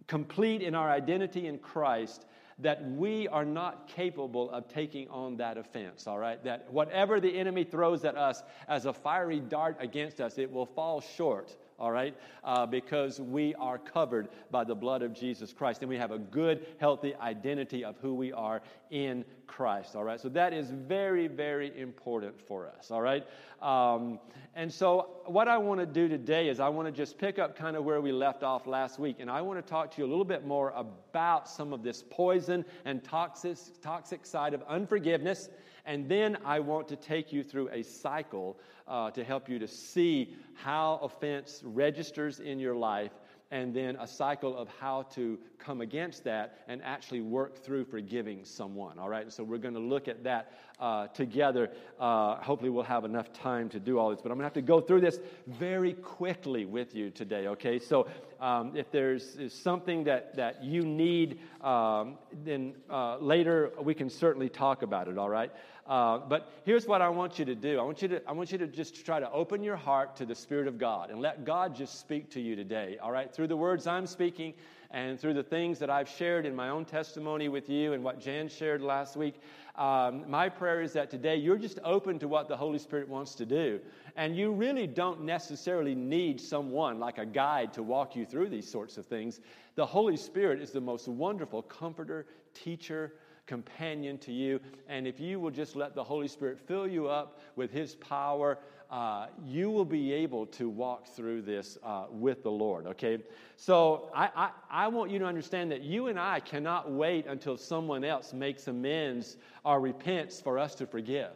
[0.06, 2.26] complete in our identity in Christ
[2.58, 6.42] that we are not capable of taking on that offense, all right?
[6.44, 10.66] That whatever the enemy throws at us as a fiery dart against us, it will
[10.66, 12.14] fall short all right?
[12.42, 16.18] Uh, because we are covered by the blood of Jesus Christ and we have a
[16.18, 20.20] good, healthy identity of who we are in Christ, all right?
[20.20, 23.26] So that is very, very important for us, all right?
[23.60, 24.18] Um,
[24.54, 27.56] and so, what I want to do today is I want to just pick up
[27.56, 30.06] kind of where we left off last week, and I want to talk to you
[30.06, 35.48] a little bit more about some of this poison and toxic, toxic side of unforgiveness.
[35.86, 39.68] And then I want to take you through a cycle uh, to help you to
[39.68, 43.12] see how offense registers in your life
[43.50, 48.44] and then a cycle of how to come against that and actually work through forgiving
[48.44, 48.98] someone.
[48.98, 51.70] All right, and so we're going to look at that uh, together.
[52.00, 54.54] Uh, hopefully, we'll have enough time to do all this, but I'm going to have
[54.54, 57.46] to go through this very quickly with you today.
[57.46, 58.08] Okay, so
[58.44, 64.50] um, if there's something that that you need, um, then uh, later we can certainly
[64.50, 65.16] talk about it.
[65.16, 65.50] All right.
[65.86, 67.78] Uh, but here's what I want you to do.
[67.78, 70.26] I want you to, I want you to just try to open your heart to
[70.26, 73.30] the Spirit of God and let God just speak to you today, all right?
[73.30, 74.54] Through the words I'm speaking
[74.90, 78.18] and through the things that I've shared in my own testimony with you and what
[78.18, 79.34] Jan shared last week.
[79.76, 83.34] Um, my prayer is that today you're just open to what the Holy Spirit wants
[83.34, 83.80] to do.
[84.16, 88.70] And you really don't necessarily need someone like a guide to walk you through these
[88.70, 89.40] sorts of things.
[89.74, 93.14] The Holy Spirit is the most wonderful comforter, teacher,
[93.46, 94.60] companion to you.
[94.88, 98.58] And if you will just let the Holy Spirit fill you up with His power,
[98.90, 103.18] uh, you will be able to walk through this uh, with the Lord, okay?
[103.56, 107.56] So I, I, I, want you to understand that you and I cannot wait until
[107.56, 111.32] someone else makes amends or repents for us to forgive.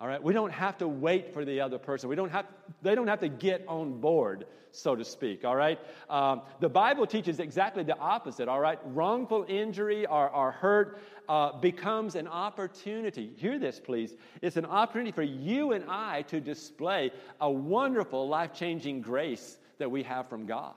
[0.00, 2.08] All right, we don't have to wait for the other person.
[2.08, 2.46] We don't have,
[2.80, 5.44] they don't have to get on board, so to speak.
[5.44, 8.48] All right, um, the Bible teaches exactly the opposite.
[8.48, 13.32] All right, wrongful injury or, or hurt uh, becomes an opportunity.
[13.36, 14.14] Hear this, please.
[14.40, 19.90] It's an opportunity for you and I to display a wonderful, life changing grace that
[19.90, 20.74] we have from God.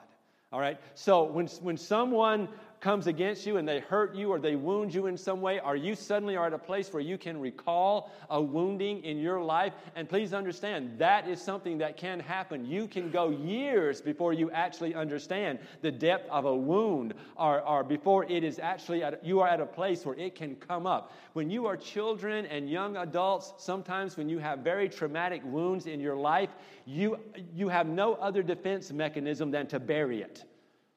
[0.52, 2.50] All right, so when, when someone
[2.84, 5.78] comes against you and they hurt you or they wound you in some way, or
[5.78, 9.72] you suddenly are at a place where you can recall a wounding in your life,
[9.96, 12.66] and please understand that is something that can happen.
[12.66, 17.86] You can go years before you actually understand the depth of a wound, or, or
[17.86, 21.14] before it is actually at, you are at a place where it can come up.
[21.32, 26.02] When you are children and young adults, sometimes when you have very traumatic wounds in
[26.02, 26.50] your life,
[26.86, 27.18] you,
[27.56, 30.44] you have no other defense mechanism than to bury it.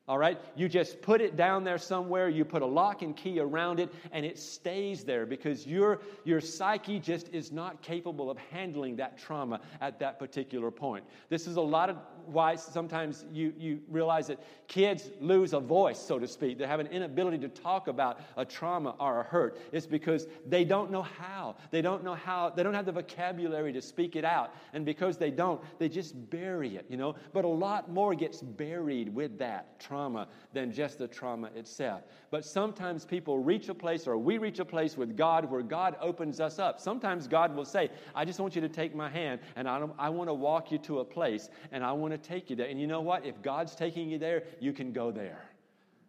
[0.09, 0.39] All right?
[0.55, 3.93] You just put it down there somewhere, you put a lock and key around it,
[4.13, 9.19] and it stays there because your, your psyche just is not capable of handling that
[9.19, 11.05] trauma at that particular point.
[11.29, 15.99] This is a lot of why sometimes you, you realize that kids lose a voice,
[15.99, 16.59] so to speak.
[16.59, 19.59] They have an inability to talk about a trauma or a hurt.
[19.73, 21.57] It's because they don't know how.
[21.71, 24.55] They don't know how, they don't have the vocabulary to speak it out.
[24.73, 27.15] And because they don't, they just bury it, you know.
[27.33, 32.03] But a lot more gets buried with that trauma than just the trauma itself.
[32.31, 35.97] But sometimes people reach a place, or we reach a place with God where God
[36.01, 36.81] opens us up.
[36.81, 40.09] Sometimes God will say, I just want you to take my hand, and I, I
[40.09, 42.69] want to walk you to a place, and I want to take you there.
[42.69, 43.25] And you know what?
[43.25, 45.51] If God's taking you there, you can go there.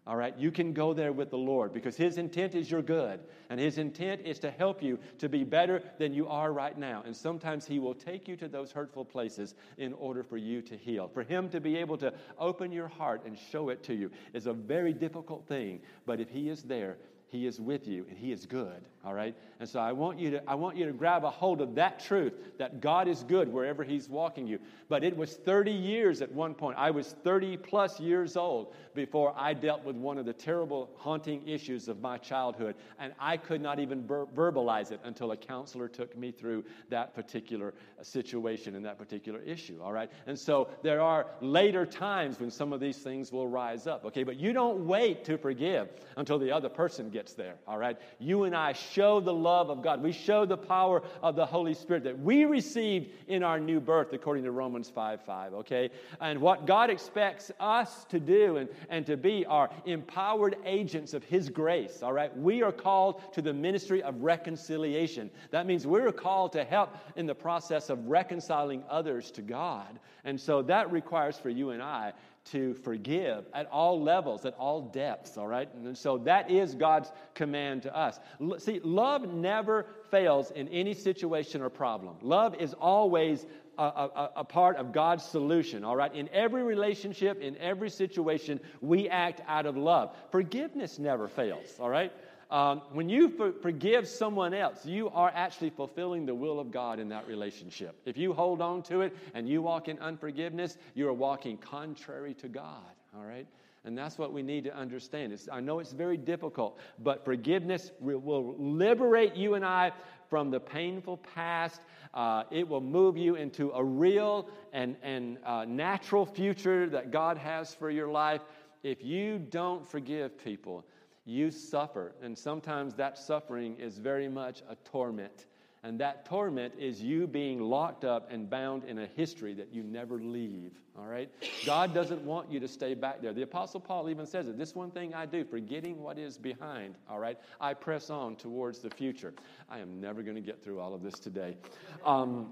[0.07, 3.19] All right, you can go there with the Lord because His intent is your good,
[3.49, 7.03] and His intent is to help you to be better than you are right now.
[7.05, 10.77] And sometimes He will take you to those hurtful places in order for you to
[10.77, 11.09] heal.
[11.09, 14.47] For Him to be able to open your heart and show it to you is
[14.47, 16.95] a very difficult thing, but if He is there,
[17.29, 19.35] He is with you and He is good all right?
[19.59, 21.99] And so i want you to i want you to grab a hold of that
[21.99, 24.59] truth that god is good wherever he's walking you.
[24.89, 26.77] But it was 30 years at one point.
[26.77, 31.47] I was 30 plus years old before i dealt with one of the terrible haunting
[31.47, 32.75] issues of my childhood.
[32.99, 37.15] And i could not even ver- verbalize it until a counselor took me through that
[37.15, 40.11] particular situation and that particular issue all right?
[40.27, 44.23] And so there are later times when some of these things will rise up okay?
[44.23, 45.87] But you don't wait to forgive
[46.17, 49.81] until the other person gets there all right you and i show the love of
[49.81, 50.01] God.
[50.01, 54.13] We show the power of the Holy Spirit that we received in our new birth,
[54.13, 55.89] according to Romans 5 5, okay?
[56.19, 61.23] And what God expects us to do and, and to be are empowered agents of
[61.23, 62.35] His grace, all right?
[62.37, 65.29] We are called to the ministry of reconciliation.
[65.51, 69.99] That means we're called to help in the process of reconciling others to God.
[70.23, 72.13] And so that requires for you and I
[72.51, 75.69] to forgive at all levels, at all depths, all right?
[75.73, 78.19] And so that is God's command to us.
[78.59, 82.15] See, love never fails in any situation or problem.
[82.21, 83.45] Love is always
[83.77, 86.13] a, a, a, part of God's solution, all right?
[86.15, 90.15] In every relationship, in every situation, we act out of love.
[90.31, 92.11] Forgiveness never fails, all right?
[92.49, 96.99] Um, when you for- forgive someone else, you are actually fulfilling the will of God
[96.99, 97.99] in that relationship.
[98.05, 102.33] If you hold on to it and you walk in unforgiveness, you are walking contrary
[102.35, 103.47] to God, all right?
[103.83, 105.31] And that's what we need to understand.
[105.31, 109.91] It's, I know it's very difficult, but forgiveness will, liberate you and I
[110.29, 111.79] from the painful past.
[112.13, 117.37] Uh, it will move you into a real and, and uh, natural future that God
[117.37, 118.41] has for your life.
[118.83, 120.85] If you don't forgive people,
[121.27, 122.13] you suffer.
[122.21, 125.45] And sometimes that suffering is very much a torment.
[125.83, 129.83] And that torment is you being locked up and bound in a history that you
[129.83, 130.71] never leave.
[130.97, 131.29] All right?
[131.65, 133.31] God doesn't want you to stay back there.
[133.31, 136.95] The Apostle Paul even says it this one thing I do, forgetting what is behind.
[137.09, 137.37] All right?
[137.61, 139.33] I press on towards the future.
[139.69, 141.57] I am never going to get through all of this today.
[142.03, 142.51] Um,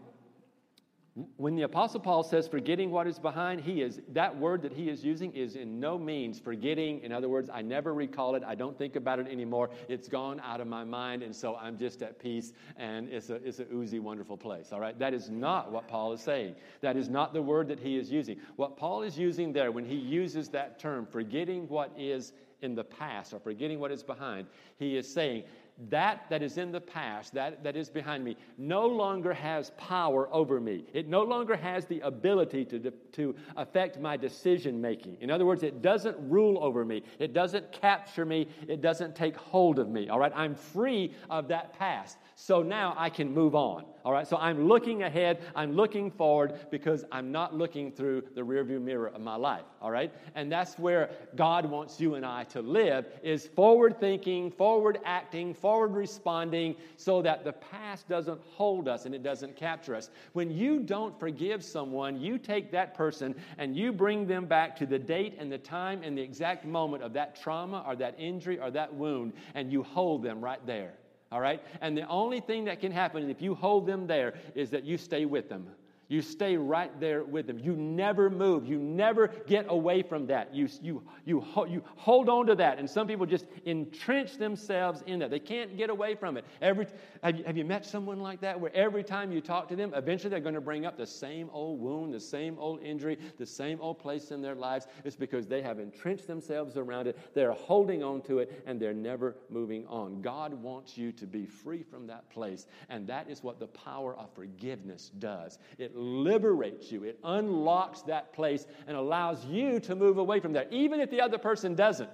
[1.38, 4.90] when the Apostle Paul says forgetting what is behind, he is that word that he
[4.90, 7.02] is using is in no means forgetting.
[7.04, 8.44] In other words, I never recall it.
[8.46, 9.70] I don't think about it anymore.
[9.88, 13.36] It's gone out of my mind, and so I'm just at peace, and it's a
[13.36, 14.74] it's a oozy, wonderful place.
[14.74, 16.56] All right, that is not what Paul is saying.
[16.82, 18.38] That is not the word that he is using.
[18.58, 22.84] What Paul is using there when he uses that term, forgetting what is in the
[22.84, 24.48] past or forgetting what is behind,
[24.78, 25.44] he is saying
[25.90, 30.30] that that is in the past, that that is behind me, no longer has power
[30.32, 30.86] over me.
[30.94, 35.18] It no longer has the ability to, to affect my decision making.
[35.20, 39.36] In other words, it doesn't rule over me, it doesn't capture me, it doesn't take
[39.36, 40.08] hold of me.
[40.08, 42.18] All right, I'm free of that past.
[42.36, 43.86] So now I can move on.
[44.06, 48.42] All right, so I'm looking ahead, I'm looking forward because I'm not looking through the
[48.42, 49.64] rearview mirror of my life.
[49.82, 54.52] All right, and that's where God wants you and I to live is forward thinking,
[54.52, 59.96] forward acting, forward responding so that the past doesn't hold us and it doesn't capture
[59.96, 60.12] us.
[60.34, 64.86] When you don't forgive someone, you take that person and you bring them back to
[64.86, 68.60] the date and the time and the exact moment of that trauma or that injury
[68.60, 70.94] or that wound and you hold them right there
[71.36, 71.62] all right?
[71.82, 74.98] And the only thing that can happen if you hold them there is that you
[74.98, 75.68] stay with them.
[76.08, 77.58] You stay right there with them.
[77.58, 78.68] You never move.
[78.68, 80.54] You never get away from that.
[80.54, 82.78] You, you, you, you hold on to that.
[82.78, 85.32] And some people just entrench themselves in that.
[85.32, 86.46] They can't get away from it.
[86.62, 86.88] Every,
[87.24, 89.94] have, you, have you met someone like that where every time you talk to them,
[89.96, 93.46] eventually they're going to bring up the same old wound, the same old injury, the
[93.46, 94.86] same old place in their lives?
[95.04, 97.18] It's because they have entrenched themselves around it.
[97.34, 100.22] They're holding on to it and they're never moving on.
[100.22, 102.68] God wants you to be free from that place.
[102.90, 105.58] And that is what the power of forgiveness does.
[105.80, 110.68] It liberates you, it unlocks that place and allows you to move away from there,
[110.70, 112.10] even if the other person doesn't.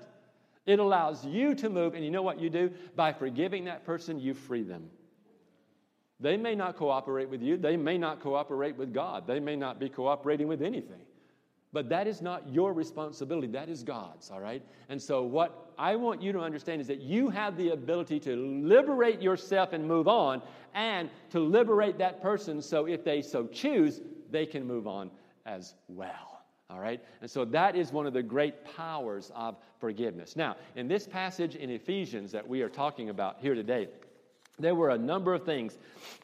[0.65, 2.71] It allows you to move, and you know what you do?
[2.95, 4.89] By forgiving that person, you free them.
[6.19, 9.79] They may not cooperate with you, they may not cooperate with God, they may not
[9.79, 11.01] be cooperating with anything.
[11.73, 14.61] But that is not your responsibility, that is God's, all right?
[14.89, 18.35] And so, what I want you to understand is that you have the ability to
[18.35, 20.41] liberate yourself and move on,
[20.73, 25.11] and to liberate that person so if they so choose, they can move on
[25.45, 26.43] as well.
[26.69, 27.01] All right?
[27.21, 30.35] And so that is one of the great powers of forgiveness.
[30.35, 33.89] Now, in this passage in Ephesians that we are talking about here today,
[34.59, 35.77] there were a number of things,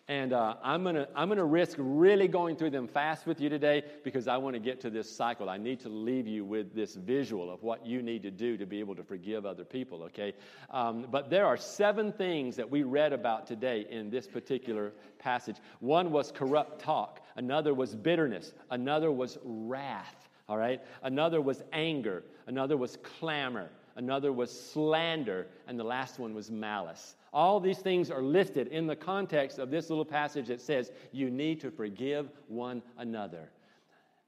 [0.07, 3.49] and uh, I'm going to I'm gonna risk really going through them fast with you
[3.49, 5.49] today because I want to get to this cycle.
[5.49, 8.65] I need to leave you with this visual of what you need to do to
[8.65, 10.33] be able to forgive other people, okay?
[10.69, 15.57] Um, but there are seven things that we read about today in this particular passage.
[15.79, 20.81] One was corrupt talk, another was bitterness, another was wrath, all right?
[21.03, 27.16] Another was anger, another was clamor, another was slander, and the last one was malice.
[27.33, 31.29] All these things are listed in the context of this little passage that says you
[31.29, 33.49] need to forgive one another.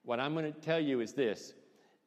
[0.03, 1.53] What I'm going to tell you is this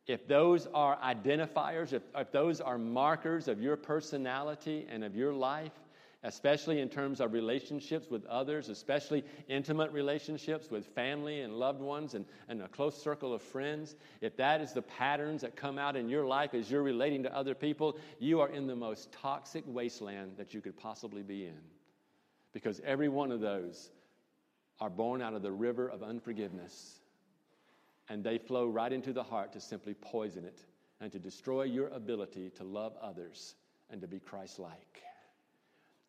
[0.06, 5.32] if those are identifiers, if, if those are markers of your personality and of your
[5.32, 5.72] life,
[6.24, 12.14] especially in terms of relationships with others, especially intimate relationships with family and loved ones
[12.14, 15.96] and, and a close circle of friends, if that is the patterns that come out
[15.96, 19.64] in your life as you're relating to other people, you are in the most toxic
[19.66, 21.60] wasteland that you could possibly be in.
[22.52, 23.90] Because every one of those
[24.80, 27.00] are born out of the river of unforgiveness.
[28.08, 30.60] And they flow right into the heart to simply poison it
[31.00, 33.54] and to destroy your ability to love others
[33.90, 35.02] and to be Christ like.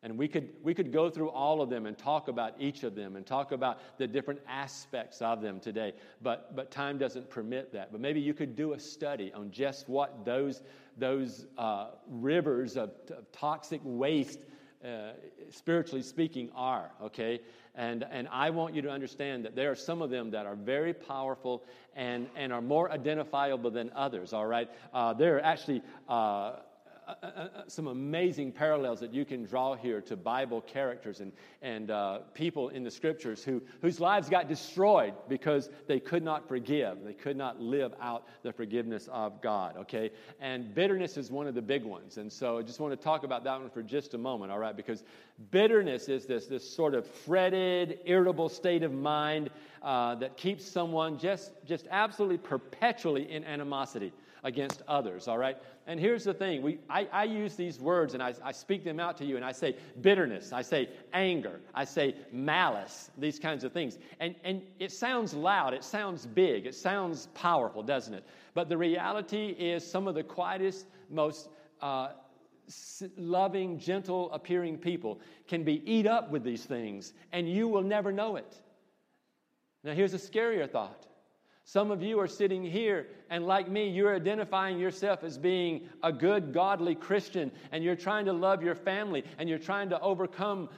[0.04, 2.94] And we could, we could go through all of them and talk about each of
[2.94, 5.94] them and talk about the different aspects of them today.
[6.20, 7.90] But, but time doesn't permit that.
[7.90, 10.60] But maybe you could do a study on just what those,
[10.98, 14.40] those uh, rivers of, of, toxic waste,
[14.84, 15.12] uh,
[15.48, 17.40] spiritually speaking, are, okay?
[17.74, 20.54] And, and I want you to understand that there are some of them that are
[20.54, 21.64] very powerful
[21.96, 24.70] and, and are more identifiable than others, all right?
[24.92, 25.80] Uh, there are actually.
[27.06, 31.90] Uh, uh, some amazing parallels that you can draw here to Bible characters and, and
[31.90, 37.04] uh, people in the scriptures who, whose lives got destroyed because they could not forgive.
[37.04, 40.12] They could not live out the forgiveness of God, okay?
[40.40, 42.16] And bitterness is one of the big ones.
[42.16, 44.58] And so I just want to talk about that one for just a moment, all
[44.58, 44.76] right?
[44.76, 45.04] Because
[45.50, 49.50] bitterness is this, this sort of fretted, irritable state of mind
[49.82, 54.12] uh, that keeps someone just, just absolutely perpetually in animosity
[54.44, 55.56] against others, all right?
[55.86, 59.00] And here's the thing we, I, I use these words and I, I speak them
[59.00, 63.64] out to you, and I say bitterness, I say anger, I say malice, these kinds
[63.64, 63.98] of things.
[64.20, 68.24] And, and it sounds loud, it sounds big, it sounds powerful, doesn't it?
[68.52, 71.48] But the reality is, some of the quietest, most
[71.80, 72.10] uh,
[73.16, 78.12] loving, gentle appearing people can be eat up with these things, and you will never
[78.12, 78.60] know it.
[79.82, 81.06] Now, here's a scarier thought
[81.66, 86.12] some of you are sitting here, and like me, you're identifying yourself as being a
[86.12, 90.68] good, godly Christian, and you're trying to love your family, and you're trying to overcome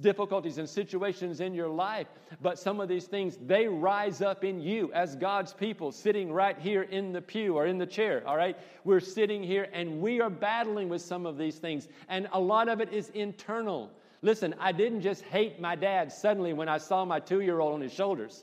[0.00, 2.08] difficulties and situations in your life.
[2.42, 6.58] But some of these things, they rise up in you as God's people sitting right
[6.58, 8.58] here in the pew or in the chair, all right?
[8.82, 12.68] We're sitting here, and we are battling with some of these things, and a lot
[12.68, 13.88] of it is internal.
[14.20, 17.74] Listen, I didn't just hate my dad suddenly when I saw my two year old
[17.74, 18.42] on his shoulders.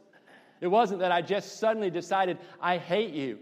[0.62, 3.40] It wasn't that I just suddenly decided, I hate you.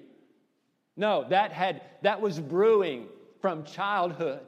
[0.96, 3.08] No, that, had, that was brewing
[3.42, 4.42] from childhood.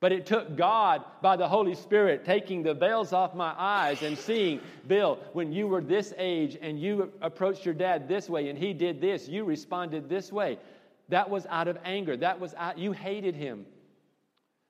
[0.00, 4.18] But it took God by the Holy Spirit taking the veils off my eyes and
[4.18, 8.58] seeing, Bill, when you were this age and you approached your dad this way and
[8.58, 10.58] he did this, you responded this way.
[11.08, 12.16] That was out of anger.
[12.16, 13.64] That was out, you hated him.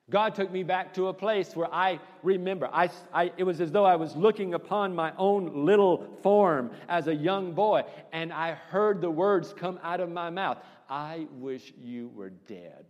[0.09, 2.69] God took me back to a place where I remember.
[2.71, 7.07] I, I, it was as though I was looking upon my own little form as
[7.07, 11.73] a young boy, and I heard the words come out of my mouth I wish
[11.81, 12.85] you were dead.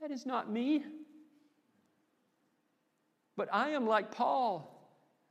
[0.00, 0.82] That is not me.
[3.36, 4.76] But I am like Paul.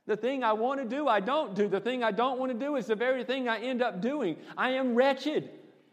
[0.06, 1.68] The thing I want to do, I don't do.
[1.68, 4.36] The thing I don't want to do is the very thing I end up doing.
[4.56, 5.50] I am wretched.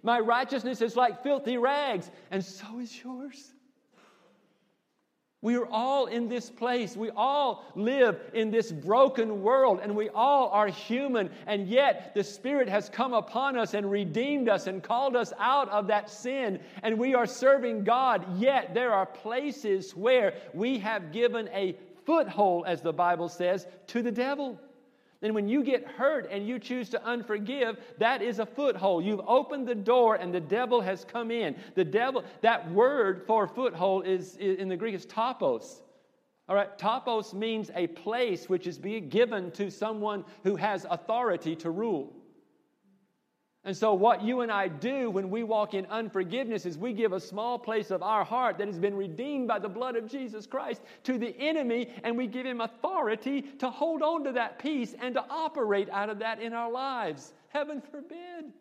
[0.08, 3.52] My righteousness is like filthy rags, and so is yours.
[5.42, 6.96] We are all in this place.
[6.96, 11.30] We all live in this broken world, and we all are human.
[11.46, 15.68] And yet, the Spirit has come upon us and redeemed us and called us out
[15.68, 18.40] of that sin, and we are serving God.
[18.40, 24.02] Yet, there are places where we have given a foothold, as the Bible says, to
[24.02, 24.58] the devil.
[25.22, 29.04] And when you get hurt and you choose to unforgive, that is a foothold.
[29.04, 31.56] You've opened the door and the devil has come in.
[31.76, 35.82] The devil, that word for foothold is, in the Greek is topos.
[36.50, 41.56] All right, topos means a place which is being given to someone who has authority
[41.58, 42.14] to rule.
[43.68, 47.12] And so, what you and I do when we walk in unforgiveness is we give
[47.12, 50.48] a small place of our heart that has been redeemed by the blood of Jesus
[50.48, 54.96] Christ to the enemy, and we give him authority to hold on to that piece
[55.02, 57.34] and to operate out of that in our lives.
[57.50, 58.54] Heaven forbid.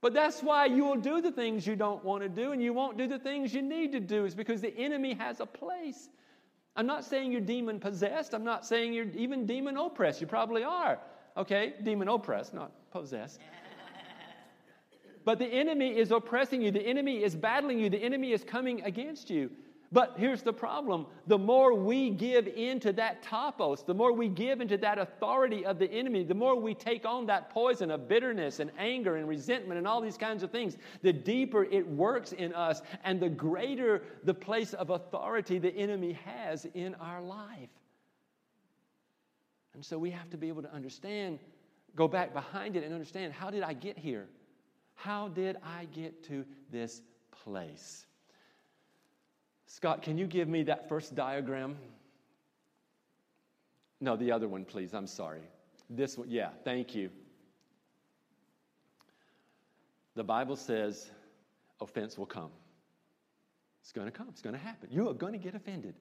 [0.00, 2.72] But that's why you will do the things you don't want to do, and you
[2.72, 6.08] won't do the things you need to do, is because the enemy has a place.
[6.74, 8.34] I'm not saying you're demon possessed.
[8.34, 10.20] I'm not saying you're even demon oppressed.
[10.20, 10.98] You probably are.
[11.36, 13.40] Okay, demon oppressed, not possessed.
[15.24, 16.70] But the enemy is oppressing you.
[16.70, 17.88] The enemy is battling you.
[17.88, 19.50] The enemy is coming against you.
[19.94, 24.60] But here's the problem the more we give into that topos, the more we give
[24.60, 28.58] into that authority of the enemy, the more we take on that poison of bitterness
[28.58, 32.52] and anger and resentment and all these kinds of things, the deeper it works in
[32.54, 37.70] us and the greater the place of authority the enemy has in our life.
[39.74, 41.38] And so we have to be able to understand,
[41.96, 44.26] go back behind it and understand how did I get here?
[44.94, 48.06] How did I get to this place?
[49.66, 51.76] Scott, can you give me that first diagram?
[54.00, 54.94] No, the other one, please.
[54.94, 55.42] I'm sorry.
[55.90, 57.10] This one, yeah, thank you.
[60.14, 61.10] The Bible says
[61.80, 62.50] offense will come.
[63.82, 64.88] It's going to come, it's going to happen.
[64.90, 65.94] You are going to get offended.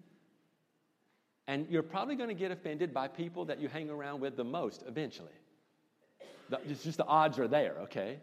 [1.48, 4.44] And you're probably going to get offended by people that you hang around with the
[4.44, 5.32] most eventually.
[6.68, 8.20] It's just the odds are there, okay?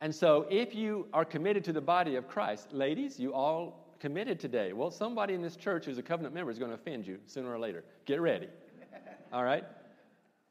[0.00, 4.40] And so if you are committed to the body of Christ, ladies, you all committed
[4.40, 4.72] today.
[4.72, 7.52] Well, somebody in this church who's a covenant member is going to offend you sooner
[7.52, 7.84] or later.
[8.06, 8.48] Get ready.
[9.32, 9.64] all right?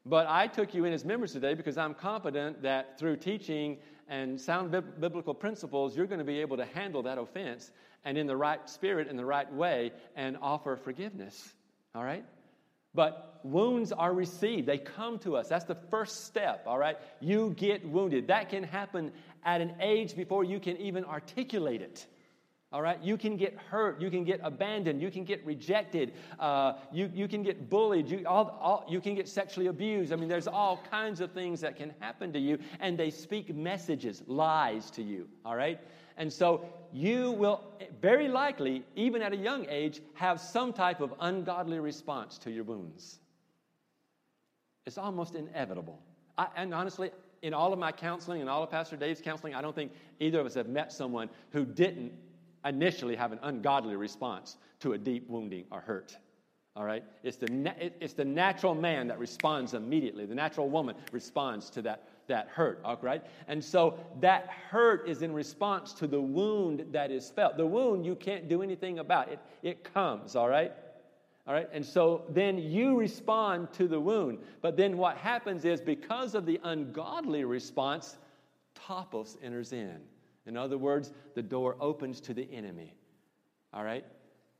[0.06, 3.78] But I took you in as members today because I'm confident that through teaching
[4.08, 4.70] and sound
[5.00, 7.72] biblical principles, you're going to be able to handle that offense
[8.04, 11.54] and in the right spirit, in the right way, and offer forgiveness.
[11.94, 12.24] All right?
[12.94, 14.66] But wounds are received.
[14.66, 15.48] They come to us.
[15.48, 16.98] That's the first step, all right?
[17.20, 18.28] You get wounded.
[18.28, 19.12] That can happen
[19.44, 22.06] at an age before you can even articulate it.
[22.72, 26.74] All right, you can get hurt, you can get abandoned, you can get rejected, uh,
[26.92, 30.12] you, you can get bullied, you, all, all, you can get sexually abused.
[30.12, 33.52] I mean, there's all kinds of things that can happen to you, and they speak
[33.52, 35.26] messages, lies to you.
[35.44, 35.80] All right,
[36.16, 37.62] and so you will
[38.00, 42.64] very likely, even at a young age, have some type of ungodly response to your
[42.64, 43.20] wounds.
[44.86, 46.00] It's almost inevitable.
[46.36, 47.10] I, and honestly,
[47.42, 50.40] in all of my counseling and all of Pastor Dave's counseling, I don't think either
[50.40, 52.12] of us have met someone who didn't
[52.64, 56.16] initially have an ungodly response to a deep wounding or hurt.
[56.76, 57.02] All right?
[57.22, 60.26] It's the, na- it's the natural man that responds immediately.
[60.26, 63.22] The natural woman responds to that, that hurt, all right?
[63.46, 67.56] And so that hurt is in response to the wound that is felt.
[67.56, 69.28] The wound you can't do anything about.
[69.28, 70.72] It, it comes, all right?
[71.46, 71.68] All right?
[71.72, 74.38] And so then you respond to the wound.
[74.62, 78.16] But then what happens is because of the ungodly response,
[78.74, 79.98] topos enters in.
[80.46, 82.94] In other words, the door opens to the enemy.
[83.72, 84.04] All right?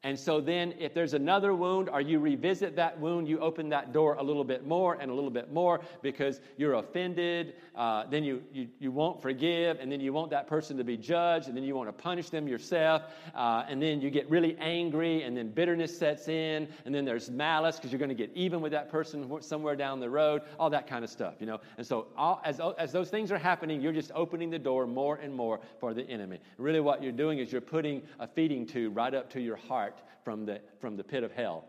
[0.02, 3.92] And so then, if there's another wound, or you revisit that wound, you open that
[3.92, 7.52] door a little bit more and a little bit more because you're offended.
[7.76, 10.96] Uh, then you, you, you won't forgive, and then you want that person to be
[10.96, 13.02] judged, and then you want to punish them yourself.
[13.34, 17.30] Uh, and then you get really angry, and then bitterness sets in, and then there's
[17.30, 20.70] malice because you're going to get even with that person somewhere down the road, all
[20.70, 21.60] that kind of stuff, you know.
[21.76, 25.16] And so, all, as, as those things are happening, you're just opening the door more
[25.16, 26.38] and more for the enemy.
[26.56, 29.89] Really, what you're doing is you're putting a feeding tube right up to your heart
[29.90, 31.64] heart from the, from the pit of hell,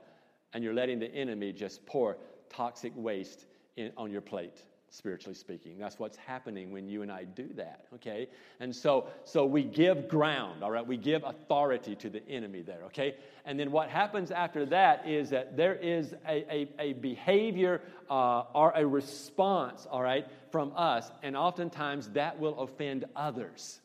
[0.53, 2.17] and you're letting the enemy just pour
[2.49, 3.45] toxic waste
[3.77, 5.77] in, on your plate spiritually speaking.
[5.79, 8.27] That's what's happening when you and i do that okay?
[8.59, 10.85] And so so we give ground all right?
[10.85, 13.15] We give authority to the enemy there okay?
[13.45, 18.43] And then what happens after that is that there is a, a, a behavior uh,
[18.53, 23.79] or a response all right from us and oftentimes that will offend others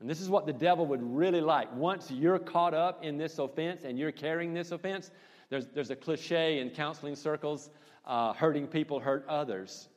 [0.00, 1.74] and this is what the devil would really like.
[1.74, 5.10] Once you're caught up in this offense and you're carrying this offense,
[5.48, 7.70] there's, there's a cliche in counseling circles
[8.04, 9.88] uh, hurting people hurt others.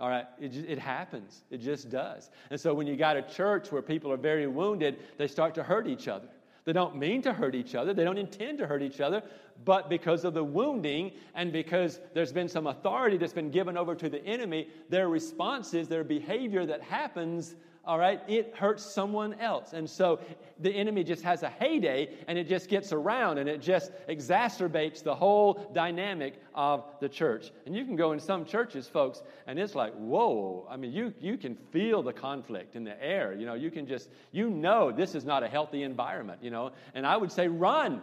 [0.00, 1.44] All right, it, it happens.
[1.50, 2.30] It just does.
[2.50, 5.62] And so when you got a church where people are very wounded, they start to
[5.62, 6.28] hurt each other.
[6.64, 9.22] They don't mean to hurt each other, they don't intend to hurt each other,
[9.66, 13.94] but because of the wounding and because there's been some authority that's been given over
[13.94, 17.54] to the enemy, their responses, their behavior that happens
[17.86, 19.72] all right, it hurts someone else.
[19.72, 20.20] And so
[20.58, 25.02] the enemy just has a heyday and it just gets around and it just exacerbates
[25.02, 27.50] the whole dynamic of the church.
[27.66, 30.66] And you can go in some churches, folks, and it's like, whoa.
[30.70, 33.34] I mean, you, you can feel the conflict in the air.
[33.34, 36.72] You know, you can just, you know, this is not a healthy environment, you know.
[36.94, 38.00] And I would say, run.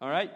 [0.00, 0.30] All right?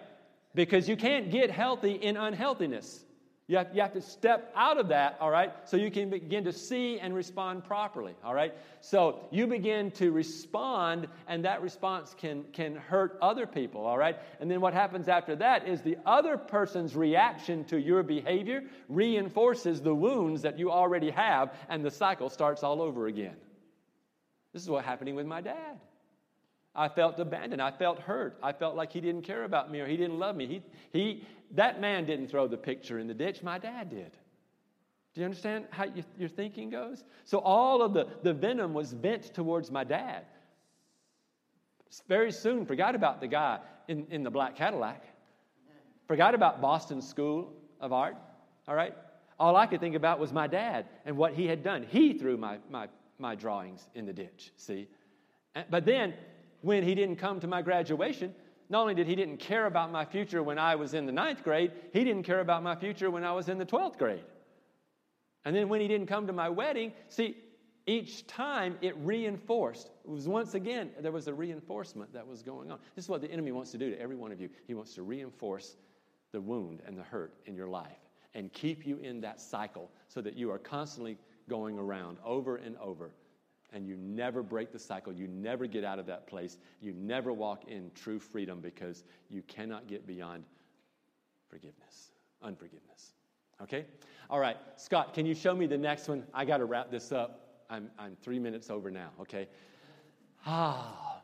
[0.54, 3.03] Because you can't get healthy in unhealthiness.
[3.46, 6.44] You have, you have to step out of that, all right, so you can begin
[6.44, 8.54] to see and respond properly, all right?
[8.80, 14.16] So you begin to respond, and that response can, can hurt other people, all right?
[14.40, 19.82] And then what happens after that is the other person's reaction to your behavior reinforces
[19.82, 23.36] the wounds that you already have, and the cycle starts all over again.
[24.54, 25.80] This is what's happening with my dad.
[26.74, 27.62] I felt abandoned.
[27.62, 28.36] I felt hurt.
[28.42, 30.46] I felt like he didn't care about me or he didn't love me.
[30.46, 30.62] He,
[30.92, 34.12] he, that man didn't throw the picture in the ditch, my dad did.
[35.14, 37.04] Do you understand how you, your thinking goes?
[37.24, 40.24] So all of the, the venom was bent towards my dad.
[42.08, 45.04] Very soon, forgot about the guy in, in the black Cadillac.
[46.08, 48.16] Forgot about Boston School of Art.
[48.66, 48.94] All right?
[49.38, 51.86] All I could think about was my dad and what he had done.
[51.88, 54.88] He threw my, my, my drawings in the ditch, see?
[55.70, 56.14] But then
[56.64, 58.34] when he didn't come to my graduation,
[58.70, 61.44] not only did he didn't care about my future when I was in the ninth
[61.44, 64.24] grade, he didn't care about my future when I was in the 12th grade.
[65.44, 67.36] And then when he didn't come to my wedding, see,
[67.86, 69.90] each time it reinforced.
[70.06, 72.78] It was once again, there was a reinforcement that was going on.
[72.96, 74.48] This is what the enemy wants to do to every one of you.
[74.66, 75.76] He wants to reinforce
[76.32, 77.98] the wound and the hurt in your life
[78.32, 82.74] and keep you in that cycle so that you are constantly going around over and
[82.78, 83.10] over
[83.74, 85.12] and you never break the cycle.
[85.12, 86.58] You never get out of that place.
[86.80, 90.44] You never walk in true freedom because you cannot get beyond
[91.50, 92.12] forgiveness,
[92.42, 93.12] unforgiveness.
[93.60, 93.84] Okay?
[94.30, 96.24] All right, Scott, can you show me the next one?
[96.32, 97.64] I got to wrap this up.
[97.68, 99.48] I'm, I'm three minutes over now, okay?
[100.46, 101.20] Ah.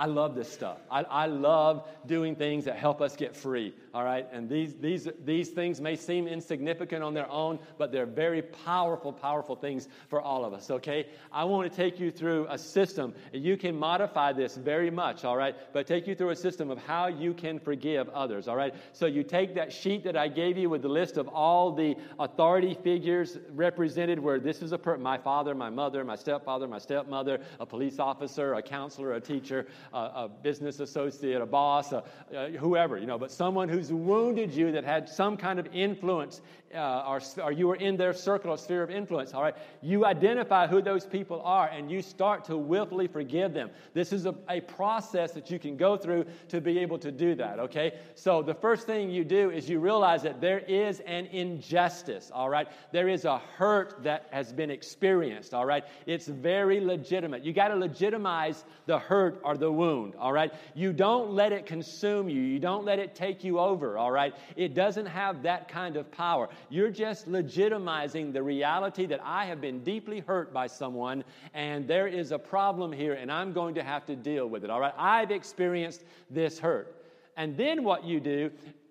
[0.00, 0.78] I love this stuff.
[0.90, 4.26] I, I, love doing things that help us get free, all right?
[4.32, 9.12] And these, these, these things may seem insignificant on their own, but they're very powerful,
[9.12, 11.06] powerful things for all of us, okay?
[11.32, 13.14] I want to take you through a system.
[13.32, 15.54] You can modify this very much, all right?
[15.72, 18.74] But take you through a system of how you can forgive others, all right?
[18.92, 21.96] So you take that sheet that I gave you with the list of all the
[22.18, 26.78] authority figures represented, where this is a per- my father, my mother, my stepfather, my
[26.78, 32.02] stepmother, a police officer, a counselor, a teacher a, a business associate, a boss, a,
[32.58, 36.42] whoever, you know, but someone who's wounded you that had some kind of influence
[36.74, 40.04] uh, or, or you are in their circle or sphere of influence, all right, you
[40.06, 43.70] identify who those people are and you start to willfully forgive them.
[43.92, 47.34] This is a, a process that you can go through to be able to do
[47.34, 47.98] that, okay?
[48.14, 52.48] So the first thing you do is you realize that there is an injustice, all
[52.48, 52.68] right?
[52.92, 55.84] There is a hurt that has been experienced, all right?
[56.06, 57.44] It's very legitimate.
[57.44, 60.52] You got to legitimize the hurt or the wound, all right?
[60.74, 64.34] You don't let it consume you, you don't let it take you over, all right?
[64.56, 66.48] It doesn't have that kind of power.
[66.68, 72.06] You're just legitimizing the reality that I have been deeply hurt by someone and there
[72.06, 74.70] is a problem here and I'm going to have to deal with it.
[74.70, 74.94] All right?
[74.96, 76.96] I've experienced this hurt.
[77.36, 78.50] And then what you do,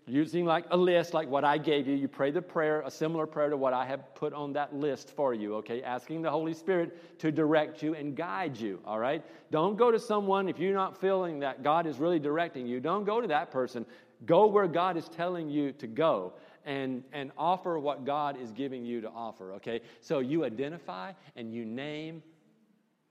[0.09, 3.25] using like a list like what I gave you, you pray the prayer, a similar
[3.25, 5.83] prayer to what I have put on that list for you, okay?
[5.83, 9.23] Asking the Holy Spirit to direct you and guide you, all right?
[9.51, 12.79] Don't go to someone if you're not feeling that God is really directing you.
[12.79, 13.85] Don't go to that person.
[14.25, 16.33] Go where God is telling you to go
[16.69, 19.81] and, and offer what God is giving you to offer, okay?
[20.01, 22.21] So you identify and you name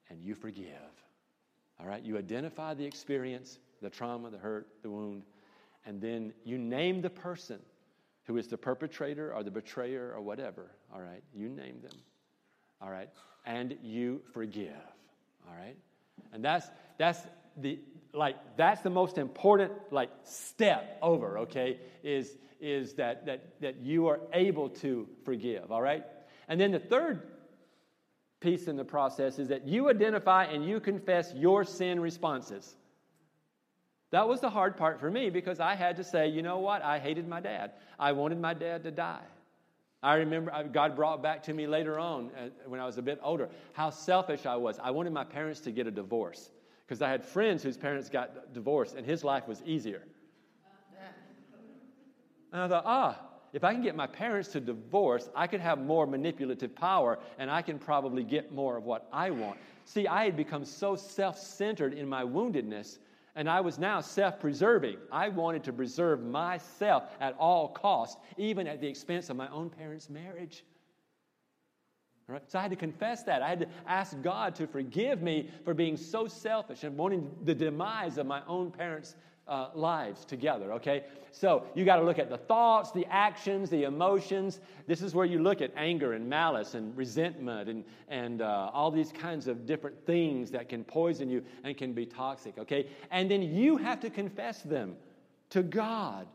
[0.08, 0.68] and you forgive.
[1.80, 2.00] All right?
[2.00, 5.24] You identify the experience, the trauma, the hurt, the wound,
[5.84, 7.58] and then you name the person
[8.26, 10.70] who is the perpetrator or the betrayer or whatever.
[10.94, 11.24] All right?
[11.34, 11.98] You name them.
[12.80, 13.08] All right?
[13.44, 14.70] And you forgive.
[15.48, 15.76] All right?
[16.32, 17.22] And that's that's
[17.56, 17.80] the
[18.12, 21.78] like that's the most important like step over, okay?
[22.02, 26.04] Is is that, that, that you are able to forgive, all right?
[26.48, 27.22] And then the third
[28.40, 32.74] piece in the process is that you identify and you confess your sin responses.
[34.10, 36.82] That was the hard part for me because I had to say, you know what?
[36.82, 37.72] I hated my dad.
[37.98, 39.24] I wanted my dad to die.
[40.02, 43.18] I remember God brought back to me later on uh, when I was a bit
[43.22, 44.78] older how selfish I was.
[44.82, 46.50] I wanted my parents to get a divorce
[46.88, 50.02] because I had friends whose parents got divorced and his life was easier.
[52.50, 53.20] And I thought, ah,
[53.52, 57.50] if I can get my parents to divorce, I could have more manipulative power and
[57.50, 59.58] I can probably get more of what I want.
[59.84, 62.98] See, I had become so self centered in my woundedness
[63.36, 64.96] and I was now self preserving.
[65.12, 69.68] I wanted to preserve myself at all costs, even at the expense of my own
[69.68, 70.64] parents' marriage.
[72.46, 73.42] So I had to confess that.
[73.42, 77.54] I had to ask God to forgive me for being so selfish and wanting the
[77.54, 79.14] demise of my own parents'
[79.46, 81.04] uh, lives together, okay?
[81.30, 84.60] So you got to look at the thoughts, the actions, the emotions.
[84.86, 88.90] This is where you look at anger and malice and resentment and, and uh, all
[88.90, 92.88] these kinds of different things that can poison you and can be toxic, okay?
[93.10, 94.96] And then you have to confess them.
[95.50, 96.26] to God.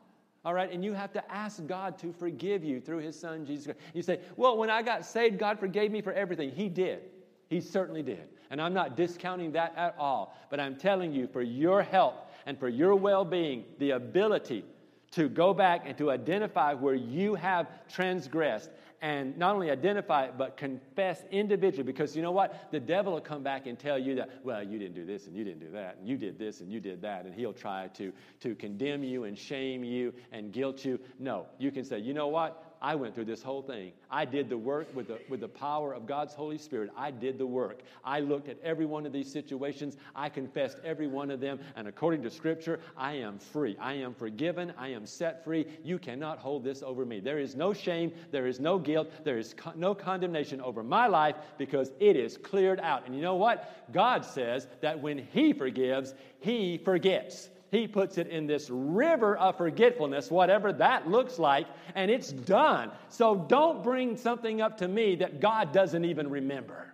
[0.46, 3.66] All right, and you have to ask God to forgive you through His Son, Jesus
[3.66, 3.80] Christ.
[3.94, 6.52] You say, Well, when I got saved, God forgave me for everything.
[6.52, 7.02] He did.
[7.48, 8.28] He certainly did.
[8.50, 10.36] And I'm not discounting that at all.
[10.50, 12.16] But I'm telling you, for your health
[12.46, 14.66] and for your well being, the ability
[15.12, 18.72] to go back and to identify where you have transgressed
[19.04, 21.84] and not only identify it, but confess individually.
[21.84, 22.72] Because you know what?
[22.72, 25.36] The devil will come back and tell you that, well, you didn't do this and
[25.36, 27.90] you didn't do that, and you did this and you did that, and he'll try
[27.96, 30.98] to, to condemn you and shame you and guilt you.
[31.20, 32.73] No, you can say, you know what?
[32.84, 33.94] I went through this whole thing.
[34.12, 36.92] I did the work with the, with the power of God's Holy Spirit.
[36.98, 37.80] I did the work.
[38.04, 39.96] I looked at every one of these situations.
[40.14, 41.60] I confessed every one of them.
[41.78, 43.78] And according to Scripture, I am free.
[43.80, 44.74] I am forgiven.
[44.78, 45.66] I am set free.
[45.82, 47.22] You cannot hold this over me.
[47.22, 48.12] There is no shame.
[48.32, 49.10] There is no guilt.
[49.24, 53.06] There is no condemnation over my life because it is cleared out.
[53.06, 53.94] And you know what?
[53.94, 57.48] God says that when He forgives, He forgets.
[57.74, 61.66] He puts it in this river of forgetfulness, whatever that looks like,
[61.96, 62.92] and it's done.
[63.10, 66.94] So don't bring something up to me that God doesn't even remember.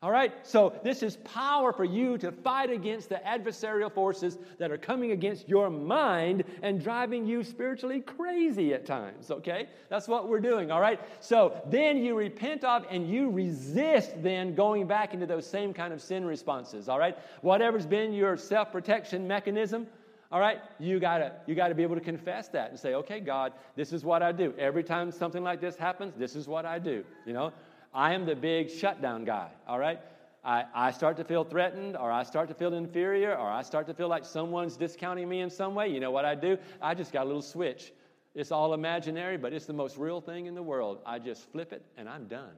[0.00, 0.32] All right?
[0.46, 5.10] So, this is power for you to fight against the adversarial forces that are coming
[5.10, 9.68] against your mind and driving you spiritually crazy at times, okay?
[9.88, 11.00] That's what we're doing, all right?
[11.18, 15.92] So, then you repent of and you resist then going back into those same kind
[15.92, 17.18] of sin responses, all right?
[17.42, 19.88] Whatever's been your self protection mechanism,
[20.30, 23.52] all right, you gotta you gotta be able to confess that and say, okay, God,
[23.76, 24.52] this is what I do.
[24.58, 27.04] Every time something like this happens, this is what I do.
[27.24, 27.52] You know,
[27.94, 29.48] I am the big shutdown guy.
[29.66, 30.00] All right.
[30.44, 33.86] I, I start to feel threatened, or I start to feel inferior, or I start
[33.88, 35.88] to feel like someone's discounting me in some way.
[35.88, 36.56] You know what I do?
[36.80, 37.92] I just got a little switch.
[38.34, 41.00] It's all imaginary, but it's the most real thing in the world.
[41.04, 42.52] I just flip it and I'm done.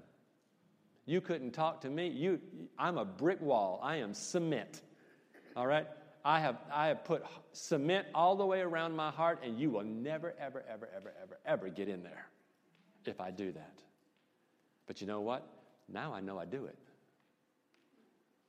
[1.06, 2.08] You couldn't talk to me.
[2.08, 2.38] You,
[2.78, 3.80] I'm a brick wall.
[3.82, 4.82] I am cement.
[5.56, 5.86] All right?
[6.24, 9.84] I have, I have put cement all the way around my heart, and you will
[9.84, 12.26] never, ever, ever, ever, ever, ever get in there
[13.06, 13.78] if I do that.
[14.86, 15.46] But you know what?
[15.88, 16.78] Now I know I do it.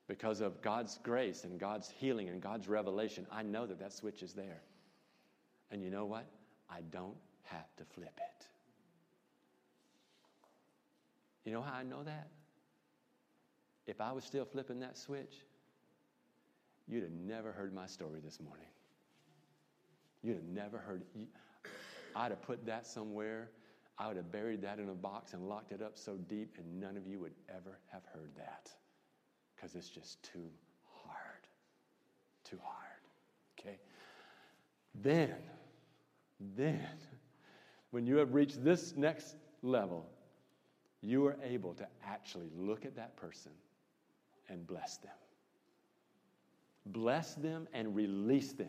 [0.08, 4.22] Because of God's grace and God's healing and God's revelation, I know that that switch
[4.22, 4.62] is there.
[5.72, 6.26] And you know what?
[6.70, 8.46] I don't have to flip it.
[11.46, 12.28] You know how I know that?
[13.88, 15.44] If I was still flipping that switch,
[16.88, 18.68] you'd have never heard my story this morning.
[20.24, 21.04] You'd have never heard.
[22.16, 23.50] I'd have put that somewhere.
[23.98, 26.80] I would have buried that in a box and locked it up so deep, and
[26.80, 28.70] none of you would ever have heard that
[29.56, 30.50] because it's just too
[31.06, 31.48] hard.
[32.44, 32.88] Too hard.
[33.60, 33.78] Okay?
[34.96, 35.36] Then,
[36.56, 36.88] then,
[37.92, 40.10] when you have reached this next level,
[41.02, 43.52] you are able to actually look at that person
[44.50, 45.12] and bless them
[46.86, 48.68] bless them, and release them.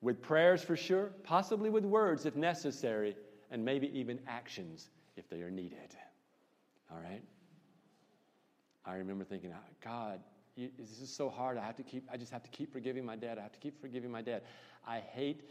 [0.00, 3.16] With prayers for sure, possibly with words if necessary,
[3.50, 5.96] and maybe even actions if they are needed.
[6.90, 7.22] All right?
[8.84, 10.20] I remember thinking, ah, God,
[10.54, 11.58] you, this is so hard.
[11.58, 13.38] I have to keep, I just have to keep forgiving my dad.
[13.38, 14.42] I have to keep forgiving my dad.
[14.86, 15.42] I hate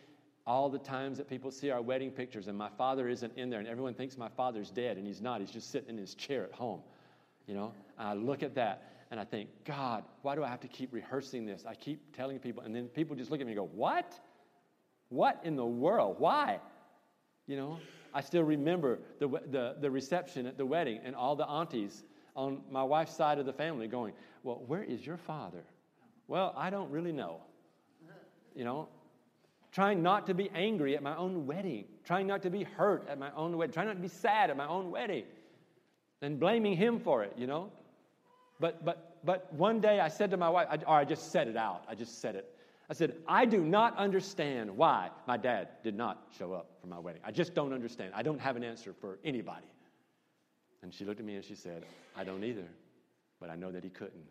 [0.47, 3.59] all the times that people see our wedding pictures and my father isn't in there
[3.59, 5.41] and everyone thinks my father's dead and he's not.
[5.41, 6.81] He's just sitting in his chair at home.
[7.47, 10.67] You know, I look at that and I think, God, why do I have to
[10.67, 11.63] keep rehearsing this?
[11.67, 14.19] I keep telling people, and then people just look at me and go, What?
[15.09, 16.15] What in the world?
[16.17, 16.59] Why?
[17.47, 17.79] You know,
[18.13, 22.03] I still remember the, the, the reception at the wedding and all the aunties
[22.35, 25.63] on my wife's side of the family going, Well, where is your father?
[26.27, 27.41] Well, I don't really know.
[28.55, 28.87] You know,
[29.71, 33.19] trying not to be angry at my own wedding, trying not to be hurt at
[33.19, 35.25] my own wedding, trying not to be sad at my own wedding,
[36.21, 37.69] and blaming him for it, you know.
[38.59, 41.47] But, but, but one day I said to my wife, I, or I just said
[41.47, 41.83] it out.
[41.89, 42.51] I just said it.
[42.89, 46.99] I said, I do not understand why my dad did not show up for my
[46.99, 47.21] wedding.
[47.25, 48.13] I just don't understand.
[48.15, 49.65] I don't have an answer for anybody.
[50.83, 51.83] And she looked at me and she said,
[52.15, 52.67] I don't either,
[53.41, 54.27] but I know that he couldn't.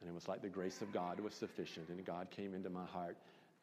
[0.00, 2.84] And it was like the grace of God was sufficient, and God came into my
[2.84, 3.16] heart,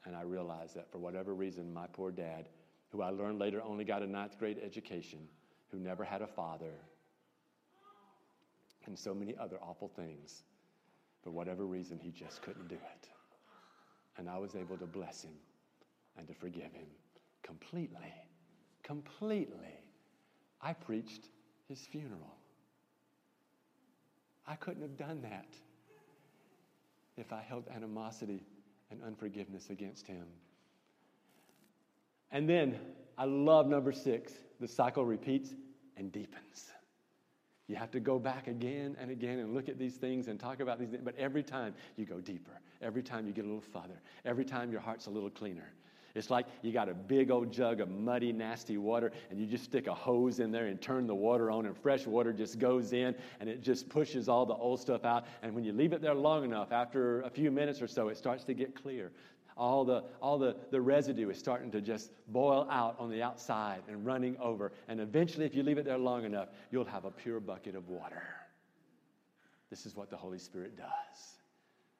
[0.05, 2.47] and I realized that for whatever reason, my poor dad,
[2.91, 5.20] who I learned later only got a ninth grade education,
[5.70, 6.72] who never had a father,
[8.86, 10.44] and so many other awful things.
[11.24, 13.08] For whatever reason, he just couldn't do it.
[14.18, 15.34] And I was able to bless him
[16.18, 16.88] and to forgive him
[17.44, 18.14] completely.
[18.84, 19.80] Completely.
[20.62, 21.30] I preached
[21.68, 22.36] his funeral.
[24.48, 25.48] I couldn't have done that
[27.18, 28.44] if I held animosity
[28.90, 30.26] and unforgiveness against him.
[32.32, 32.80] And then
[33.18, 35.54] I love number six the cycle repeats
[35.98, 36.72] and deepens.
[37.72, 40.59] You have to go back again and again and look at these things and talk
[40.59, 41.03] about these things.
[41.05, 44.74] But every time you go deeper, every time you get a little farther, every time
[44.74, 45.72] your heart's a little cleaner.
[46.13, 49.63] It's like you got a big old jug of muddy, nasty water, and you just
[49.63, 52.91] stick a hose in there and turn the water on, and fresh water just goes
[52.91, 55.24] in, and it just pushes all the old stuff out.
[55.41, 58.17] And when you leave it there long enough, after a few minutes or so, it
[58.17, 59.13] starts to get clear.
[59.62, 63.84] All the, all the, the residue is starting to just boil out on the outside
[63.88, 64.72] and running over.
[64.88, 67.88] And eventually, if you leave it there long enough, you'll have a pure bucket of
[67.88, 68.24] water.
[69.70, 71.36] This is what the Holy Spirit does.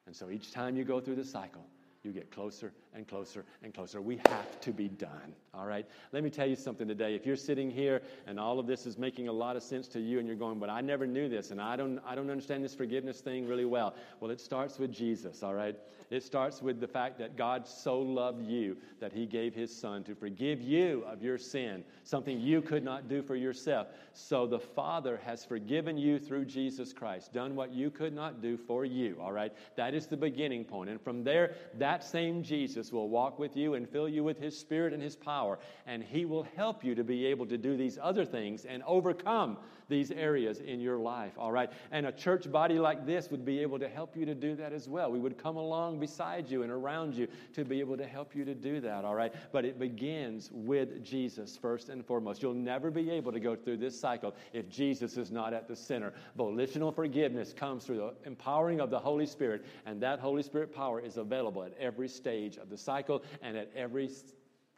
[0.06, 1.64] And so each time you go through the cycle,
[2.02, 4.00] you get closer and closer and closer.
[4.00, 5.86] We have to be done, all right?
[6.12, 7.14] Let me tell you something today.
[7.14, 10.00] If you're sitting here and all of this is making a lot of sense to
[10.00, 12.64] you and you're going, but I never knew this and I don't, I don't understand
[12.64, 13.94] this forgiveness thing really well.
[14.20, 15.76] Well, it starts with Jesus, all right?
[16.10, 20.04] It starts with the fact that God so loved you that he gave his son
[20.04, 23.86] to forgive you of your sin, something you could not do for yourself.
[24.12, 28.58] So the Father has forgiven you through Jesus Christ, done what you could not do
[28.58, 29.54] for you, all right?
[29.76, 30.90] That is the beginning point.
[30.90, 34.58] And from there, that same Jesus will walk with you and fill you with his
[34.58, 37.98] spirit and his power, and he will help you to be able to do these
[38.02, 39.58] other things and overcome
[39.88, 41.70] these areas in your life, all right?
[41.90, 44.72] And a church body like this would be able to help you to do that
[44.72, 45.10] as well.
[45.10, 48.44] We would come along beside you and around you to be able to help you
[48.44, 49.32] to do that, all right?
[49.52, 52.42] But it begins with Jesus first and foremost.
[52.42, 55.76] You'll never be able to go through this cycle if Jesus is not at the
[55.76, 56.12] center.
[56.36, 61.00] Volitional forgiveness comes through the empowering of the Holy Spirit, and that Holy Spirit power
[61.00, 64.10] is available at every stage of the cycle and at every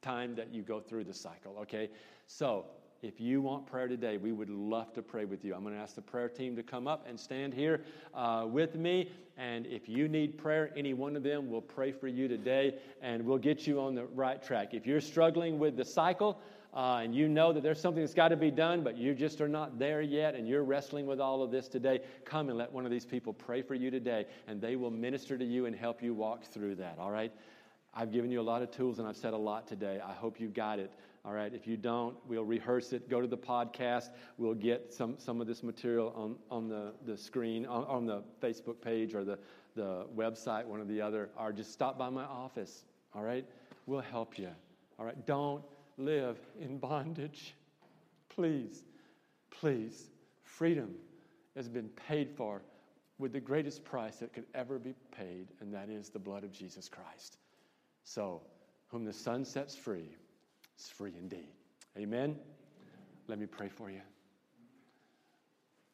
[0.03, 1.89] time that you go through the cycle, okay?
[2.27, 2.67] So,
[3.05, 5.55] if you want prayer today, we would love to pray with you.
[5.55, 7.83] I'm going to ask the prayer team to come up and stand here
[8.15, 9.11] uh, with me.
[9.37, 13.23] And if you need prayer, any one of them will pray for you today and
[13.27, 14.73] we'll get you on the right track.
[14.73, 16.41] If you're struggling with the cycle,
[16.73, 19.41] uh, and you know that there's something that's got to be done, but you just
[19.41, 22.73] are not there yet, and you're wrestling with all of this today, come and let
[22.73, 25.77] one of these people pray for you today, and they will minister to you and
[25.77, 27.33] help you walk through that, all right?
[27.95, 30.01] I've given you a lot of tools, and I've said a lot today.
[30.05, 30.91] I hope you got it.
[31.25, 33.09] All right, if you don't, we'll rehearse it.
[33.09, 34.11] Go to the podcast.
[34.37, 38.23] We'll get some, some of this material on, on the, the screen, on, on the
[38.43, 39.39] Facebook page or the,
[39.75, 42.85] the website, one or the other, or just stop by my office.
[43.15, 43.47] All right,
[43.87, 44.51] we'll help you.
[44.99, 45.65] All right, don't
[45.97, 47.55] live in bondage.
[48.29, 48.85] Please,
[49.51, 50.11] please.
[50.43, 50.95] Freedom
[51.57, 52.61] has been paid for
[53.19, 56.53] with the greatest price that could ever be paid, and that is the blood of
[56.53, 57.39] Jesus Christ.
[58.05, 58.43] So,
[58.89, 60.11] whom the Son sets free
[60.79, 61.53] is free indeed.
[61.97, 62.37] Amen?
[63.29, 64.01] Let me pray for you.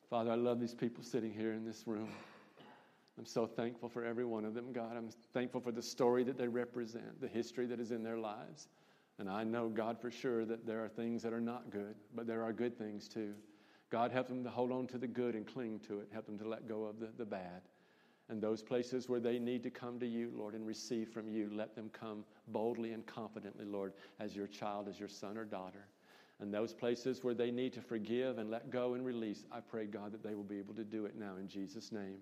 [0.09, 2.09] Father, I love these people sitting here in this room.
[3.19, 4.97] I'm so thankful for every one of them, God.
[4.97, 8.69] I'm thankful for the story that they represent, the history that is in their lives.
[9.19, 12.27] And I know, God, for sure that there are things that are not good, but
[12.27, 13.35] there are good things too.
[13.91, 16.09] God, help them to hold on to the good and cling to it.
[16.13, 17.61] Help them to let go of the, the bad.
[18.31, 21.51] And those places where they need to come to you, Lord, and receive from you,
[21.53, 25.89] let them come boldly and confidently, Lord, as your child, as your son or daughter.
[26.39, 29.87] And those places where they need to forgive and let go and release, I pray,
[29.87, 32.19] God, that they will be able to do it now in Jesus' name.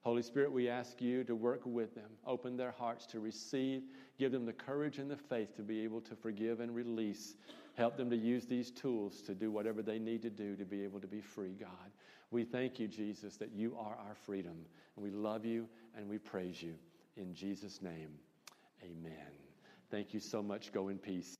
[0.00, 3.82] Holy Spirit, we ask you to work with them, open their hearts to receive,
[4.18, 7.36] give them the courage and the faith to be able to forgive and release.
[7.76, 10.82] Help them to use these tools to do whatever they need to do to be
[10.82, 11.90] able to be free, God.
[12.30, 14.56] We thank you, Jesus, that you are our freedom.
[14.96, 16.74] And we love you and we praise you.
[17.16, 18.10] In Jesus' name,
[18.82, 19.32] amen.
[19.90, 20.72] Thank you so much.
[20.72, 21.36] Go in peace.